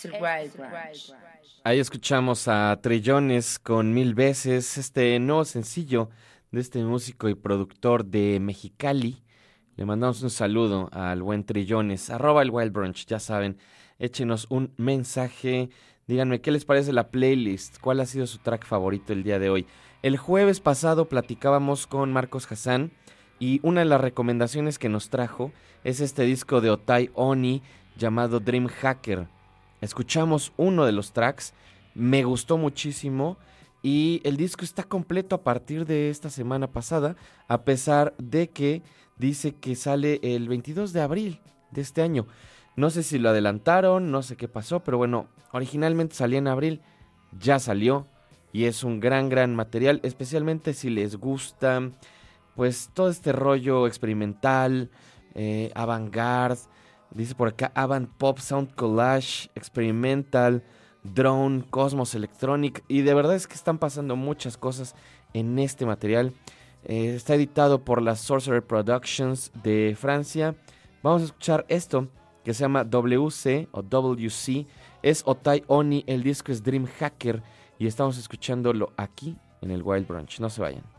Es 0.04 0.14
el 0.14 0.22
Wild 0.22 0.58
Branch. 0.58 1.14
Ahí 1.64 1.80
escuchamos 1.80 2.47
a 2.47 2.78
Trillones 2.82 3.58
con 3.60 3.93
Mil 3.93 4.14
Veces, 4.14 4.78
este 4.78 5.18
nuevo 5.20 5.45
sencillo 5.45 6.10
de 6.51 6.60
este 6.60 6.84
músico 6.84 7.30
y 7.30 7.36
productor 7.36 8.06
de 8.06 8.39
Mexicali. 8.41 9.24
Le 9.76 9.86
mandamos 9.86 10.22
un 10.22 10.30
saludo 10.30 10.89
al 10.91 11.22
buen 11.22 11.45
Trillones, 11.45 12.10
arroba 12.10 12.41
el 12.41 12.51
Wild 12.51 12.74
Brunch, 12.74 13.06
ya 13.06 13.20
saben, 13.20 13.58
échenos 13.97 14.47
un 14.49 14.74
mensaje, 14.78 15.70
díganme 16.06 16.41
qué 16.41 16.51
les 16.51 16.66
parece 16.66 16.91
la 16.91 17.10
playlist, 17.10 17.80
cuál 17.80 18.01
ha 18.01 18.06
sido 18.06 18.28
su 18.28 18.39
track 18.39 18.66
favorito 18.66 19.14
el 19.14 19.24
día 19.24 19.39
de 19.39 19.49
hoy. 19.49 19.66
El 20.01 20.18
jueves 20.18 20.60
pasado 20.60 21.08
platicábamos 21.08 21.88
con 21.88 22.12
Marcos 22.12 22.51
Hassan 22.51 22.91
y 23.39 23.62
una 23.64 23.82
de 23.82 23.86
las 23.86 24.01
recomendaciones 24.01 24.80
que 24.80 24.89
nos 24.89 25.10
trajo 25.10 25.54
es 25.86 26.01
este 26.01 26.24
disco 26.24 26.60
de 26.60 26.72
Otai 26.72 27.10
Oni 27.14 27.64
llamado 27.97 28.39
Dream 28.41 28.68
Hacker. 28.68 29.28
Escuchamos 29.84 30.53
uno 30.55 30.86
de 30.86 30.93
los 30.93 31.11
tracks, 31.11 31.53
me 31.93 32.23
gustó 32.23 32.57
muchísimo 32.57 33.38
y 33.81 34.21
el 34.23 34.38
disco 34.38 34.63
está 34.63 34.84
completo 34.84 35.36
a 35.36 35.43
partir 35.43 35.86
de 35.86 36.09
esta 36.09 36.29
semana 36.29 36.67
pasada, 36.67 37.17
a 37.49 37.63
pesar 37.63 38.13
de 38.17 38.49
que 38.49 38.81
dice 39.17 39.55
que 39.55 39.75
sale 39.75 40.21
el 40.23 40.47
22 40.47 40.93
de 40.93 41.01
abril 41.01 41.41
de 41.71 41.81
este 41.81 42.01
año. 42.01 42.27
No 42.77 42.91
sé 42.91 43.03
si 43.03 43.19
lo 43.19 43.27
adelantaron, 43.27 44.09
no 44.09 44.23
sé 44.23 44.38
qué 44.38 44.47
pasó, 44.47 44.79
pero 44.86 44.97
bueno, 44.97 45.27
originalmente 45.51 46.15
salía 46.15 46.39
en 46.39 46.47
abril, 46.47 46.80
ya 47.38 47.60
salió 47.60 48.07
y 48.53 48.64
es 48.64 48.85
un 48.85 49.01
gran, 49.01 49.27
gran 49.27 49.53
material, 49.53 49.99
especialmente 50.03 50.73
si 50.73 50.89
les 50.91 51.18
gusta 51.18 51.91
pues 52.55 52.89
todo 52.93 53.10
este 53.10 53.34
rollo 53.34 53.85
experimental, 53.85 54.89
eh, 55.35 55.73
avant-garde, 55.76 56.61
dice 57.14 57.35
por 57.35 57.48
acá 57.48 57.72
avant 57.76 58.10
pop, 58.18 58.40
sound 58.40 58.73
collage, 58.76 59.49
experimental, 59.56 60.64
drone, 61.03 61.64
cosmos 61.69 62.15
electronic 62.15 62.84
y 62.88 63.02
de 63.02 63.14
verdad 63.14 63.35
es 63.35 63.48
que 63.48 63.56
están 63.56 63.77
pasando 63.77 64.15
muchas 64.15 64.57
cosas 64.57 64.95
en 65.34 65.60
este 65.60 65.85
material. 65.85 66.34
Eh, 66.85 67.15
está 67.15 67.35
editado 67.35 67.84
por 67.84 68.02
las 68.02 68.19
Sorcerer 68.19 68.65
Productions 68.65 69.52
de 69.64 69.95
Francia. 69.99 70.56
Vamos 71.02 71.22
a 71.22 71.26
escuchar 71.26 71.65
esto 71.69 72.07
que 72.44 72.53
se 72.53 72.61
llama 72.61 72.84
WC 72.84 73.69
o 73.72 73.81
WC. 73.81 74.65
Es 75.02 75.23
Otai 75.26 75.64
Oni, 75.68 76.03
el 76.07 76.23
disco 76.23 76.52
es 76.52 76.64
Dream 76.64 76.85
Hacker 76.99 77.41
y 77.80 77.88
estamos 77.88 78.18
escuchándolo 78.18 78.91
aquí 78.98 79.38
en 79.61 79.72
el 79.72 79.81
Wild 79.84 80.07
Branch. 80.07 80.40
No 80.40 80.49
se 80.49 80.61
vayan. 80.61 80.93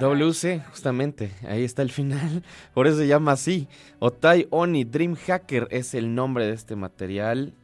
WC, 0.00 0.62
justamente, 0.70 1.32
ahí 1.46 1.64
está 1.64 1.82
el 1.82 1.90
final. 1.90 2.42
Por 2.74 2.86
eso 2.86 2.98
se 2.98 3.06
llama 3.06 3.32
así. 3.32 3.68
Otai 3.98 4.46
Oni 4.50 4.84
Dream 4.84 5.14
Hacker 5.14 5.68
es 5.70 5.94
el 5.94 6.14
nombre 6.14 6.46
de 6.46 6.52
este 6.52 6.76
material. 6.76 7.54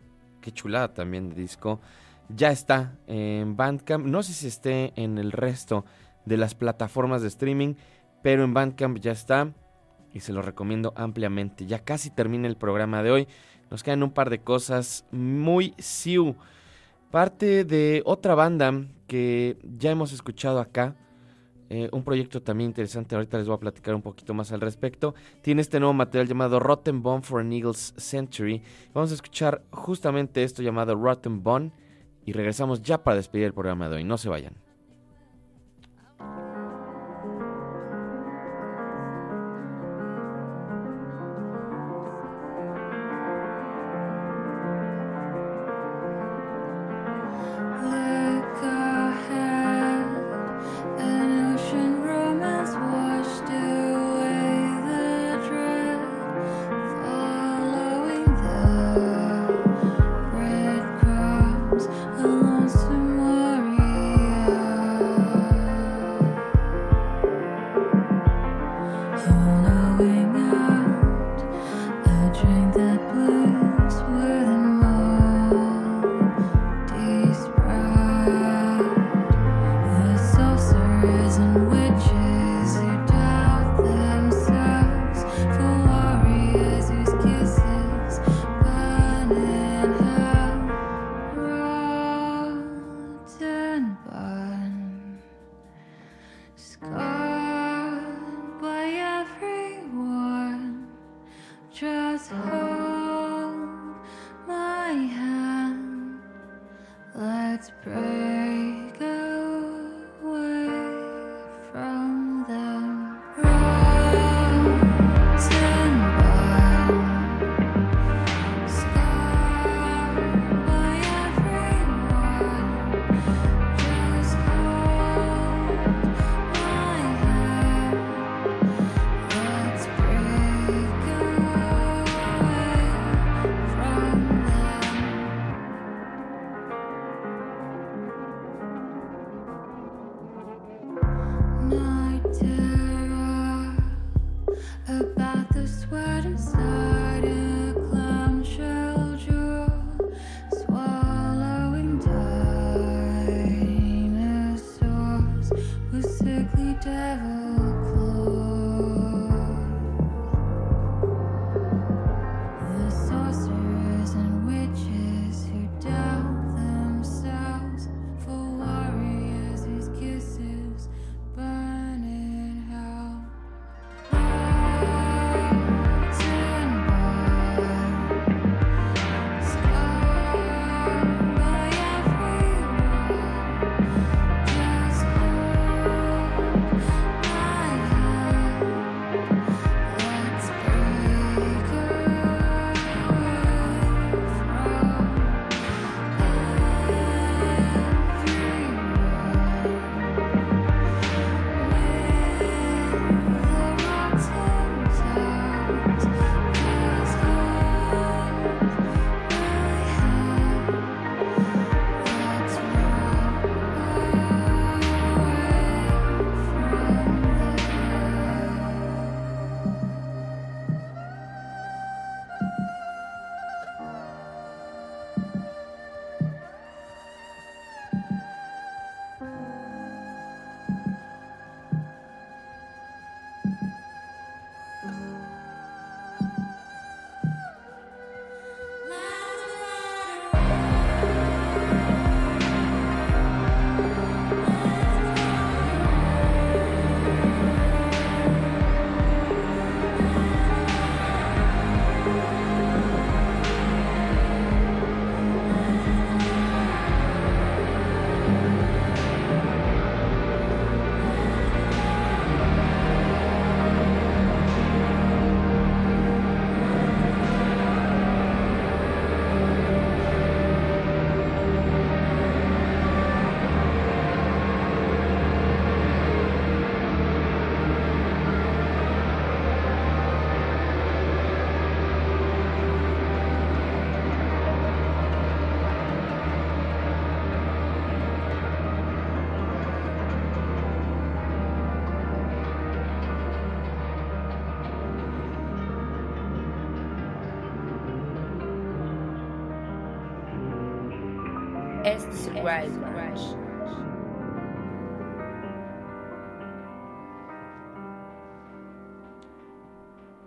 Qué 0.41 0.53
chulada 0.53 0.95
también 0.95 1.29
de 1.29 1.35
disco. 1.37 1.81
Ya 2.29 2.51
está 2.51 2.97
en 3.07 3.57
Bandcamp. 3.57 4.07
No 4.07 4.23
sé 4.23 4.33
si 4.33 4.47
esté 4.47 4.93
en 4.97 5.19
el 5.19 5.33
resto 5.33 5.85
de 6.25 6.37
las 6.37 6.55
plataformas 6.55 7.23
de 7.23 7.29
streaming, 7.29 7.75
pero 8.23 8.45
en 8.45 8.55
Bandcamp 8.55 8.99
ya 8.99 9.13
está 9.13 9.53
y 10.13 10.21
se 10.21 10.33
lo 10.33 10.43
recomiendo 10.43 10.93
ampliamente. 10.97 11.67
Ya 11.67 11.81
casi 11.81 12.11
termina 12.11 12.49
el 12.49 12.57
programa 12.57 13.03
de 13.03 13.11
hoy. 13.11 13.29
Nos 13.71 13.83
quedan 13.83 14.03
un 14.03 14.11
par 14.11 14.31
de 14.31 14.41
cosas 14.41 15.05
muy 15.11 15.75
siu. 15.79 16.37
Parte 17.11 17.65
de 17.65 18.03
otra 18.05 18.35
banda 18.35 18.73
que 19.07 19.57
ya 19.79 19.91
hemos 19.91 20.13
escuchado 20.13 20.61
acá 20.61 20.97
eh, 21.73 21.89
un 21.93 22.03
proyecto 22.03 22.43
también 22.43 22.71
interesante, 22.71 23.15
ahorita 23.15 23.39
les 23.39 23.47
voy 23.47 23.55
a 23.55 23.61
platicar 23.61 23.95
un 23.95 24.03
poquito 24.03 24.35
más 24.35 24.51
al 24.51 24.61
respecto. 24.61 25.15
Tiene 25.41 25.63
este 25.63 25.79
nuevo 25.79 25.95
material 25.95 26.27
llamado 26.27 26.59
Rotten 26.59 27.01
Bone 27.01 27.23
for 27.23 27.41
an 27.41 27.53
Eagle's 27.53 27.95
Century. 27.97 28.61
Vamos 28.93 29.13
a 29.13 29.15
escuchar 29.15 29.63
justamente 29.71 30.43
esto 30.43 30.63
llamado 30.63 30.97
Rotten 30.97 31.45
Bone 31.45 31.71
y 32.27 32.33
regresamos 32.33 32.83
ya 32.83 33.05
para 33.05 33.17
despedir 33.17 33.47
el 33.47 33.55
programa 33.55 33.89
de 33.89 33.97
hoy. 33.97 34.05
No 34.05 34.19
se 34.19 34.29
vayan. 34.29 34.70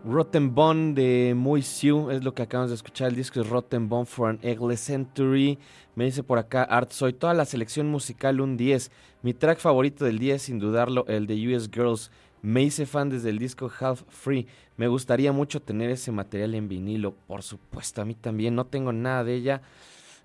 Rotten 0.06 0.53
Bone 0.53 0.94
de 0.94 1.34
Moisiu 1.34 2.11
es 2.11 2.23
lo 2.23 2.34
que 2.35 2.44
acabamos 2.44 2.69
de 2.69 2.76
escuchar. 2.76 3.10
El 3.10 3.15
disco 3.15 3.41
es 3.41 3.49
Rotten 3.49 3.90
Bone 3.90 4.06
for 4.06 4.30
an 4.30 4.38
Eggless 4.44 4.81
Century. 4.81 5.57
Me 5.95 6.06
dice 6.06 6.22
por 6.22 6.38
acá 6.38 6.64
Art 6.64 6.91
Soy. 6.91 7.14
Toda 7.14 7.34
la 7.34 7.45
selección 7.45 7.90
musical, 7.90 8.41
un 8.41 8.57
10. 8.57 8.91
Mi 9.23 9.34
track 9.34 9.60
favorito 9.60 10.06
del 10.06 10.19
día 10.19 10.35
es 10.35 10.44
sin 10.44 10.60
dudarlo 10.60 11.06
el 11.07 11.26
de 11.26 11.56
US 11.56 11.68
Girls. 11.73 12.11
Me 12.44 12.61
hice 12.61 12.85
fan 12.85 13.10
desde 13.10 13.30
el 13.30 13.40
disco 13.40 13.72
Half 13.80 14.03
Free. 14.10 14.45
Me 14.77 14.88
gustaría 14.88 15.31
mucho 15.31 15.61
tener 15.61 15.90
ese 15.90 16.11
material 16.11 16.53
en 16.53 16.68
vinilo. 16.68 17.15
Por 17.26 17.41
supuesto, 17.41 18.02
a 18.02 18.06
mí 18.06 18.14
también. 18.14 18.53
No 18.53 18.65
tengo 18.65 18.91
nada 18.91 19.23
de 19.23 19.34
ella. 19.34 19.61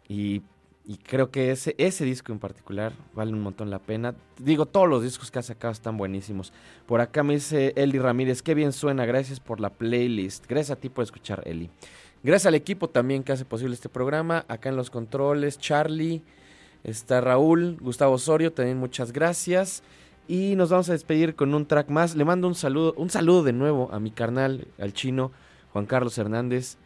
Y 0.08 0.42
y 0.88 0.96
creo 0.96 1.30
que 1.30 1.50
ese, 1.50 1.74
ese 1.76 2.06
disco 2.06 2.32
en 2.32 2.38
particular 2.38 2.94
vale 3.12 3.34
un 3.34 3.42
montón 3.42 3.68
la 3.68 3.78
pena. 3.78 4.14
Digo, 4.38 4.64
todos 4.64 4.88
los 4.88 5.02
discos 5.02 5.30
que 5.30 5.38
ha 5.38 5.42
sacado 5.42 5.70
están 5.70 5.98
buenísimos. 5.98 6.50
Por 6.86 7.02
acá 7.02 7.22
me 7.22 7.34
dice 7.34 7.74
Eli 7.76 7.98
Ramírez, 7.98 8.40
qué 8.40 8.54
bien 8.54 8.72
suena, 8.72 9.04
gracias 9.04 9.38
por 9.38 9.60
la 9.60 9.68
playlist. 9.68 10.46
Gracias 10.48 10.78
a 10.78 10.80
ti 10.80 10.88
por 10.88 11.04
escuchar, 11.04 11.42
Eli. 11.44 11.68
Gracias 12.22 12.46
al 12.46 12.54
equipo 12.54 12.88
también 12.88 13.22
que 13.22 13.32
hace 13.32 13.44
posible 13.44 13.74
este 13.74 13.90
programa. 13.90 14.46
Acá 14.48 14.70
en 14.70 14.76
los 14.76 14.88
controles, 14.88 15.58
Charlie, 15.58 16.22
está 16.84 17.20
Raúl, 17.20 17.76
Gustavo 17.82 18.14
Osorio, 18.14 18.54
también 18.54 18.78
muchas 18.78 19.12
gracias. 19.12 19.82
Y 20.26 20.56
nos 20.56 20.70
vamos 20.70 20.88
a 20.88 20.92
despedir 20.92 21.34
con 21.34 21.52
un 21.52 21.66
track 21.66 21.90
más. 21.90 22.16
Le 22.16 22.24
mando 22.24 22.48
un 22.48 22.54
saludo, 22.54 22.94
un 22.96 23.10
saludo 23.10 23.42
de 23.42 23.52
nuevo 23.52 23.90
a 23.92 24.00
mi 24.00 24.10
carnal, 24.10 24.66
al 24.78 24.94
chino, 24.94 25.32
Juan 25.70 25.84
Carlos 25.84 26.16
Hernández, 26.16 26.78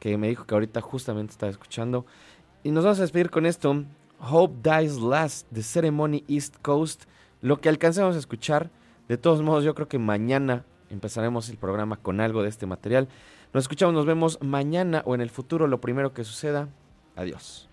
que 0.00 0.18
me 0.18 0.26
dijo 0.28 0.46
que 0.46 0.54
ahorita 0.54 0.80
justamente 0.80 1.30
estaba 1.30 1.52
escuchando. 1.52 2.06
Y 2.62 2.72
nos 2.72 2.84
vamos 2.84 2.98
a 2.98 3.02
despedir 3.02 3.30
con 3.30 3.46
esto. 3.46 3.84
Hope 4.20 4.54
Dies 4.62 4.98
Last, 4.98 5.46
The 5.50 5.62
Ceremony 5.62 6.24
East 6.28 6.56
Coast. 6.60 7.04
Lo 7.40 7.58
que 7.58 7.70
alcancemos 7.70 8.16
a 8.16 8.18
escuchar. 8.18 8.68
De 9.08 9.16
todos 9.16 9.40
modos, 9.40 9.64
yo 9.64 9.74
creo 9.74 9.88
que 9.88 9.98
mañana 9.98 10.66
empezaremos 10.90 11.48
el 11.48 11.56
programa 11.56 11.96
con 11.96 12.20
algo 12.20 12.42
de 12.42 12.50
este 12.50 12.66
material. 12.66 13.08
Nos 13.54 13.64
escuchamos, 13.64 13.94
nos 13.94 14.04
vemos 14.04 14.38
mañana 14.42 15.02
o 15.06 15.14
en 15.14 15.22
el 15.22 15.30
futuro, 15.30 15.68
lo 15.68 15.80
primero 15.80 16.12
que 16.12 16.22
suceda. 16.22 16.68
Adiós. 17.16 17.69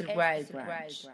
Este 0.00 0.12
es 0.12 0.18
el 0.18 0.18
Wild 0.18 0.52
Branch. 0.52 1.08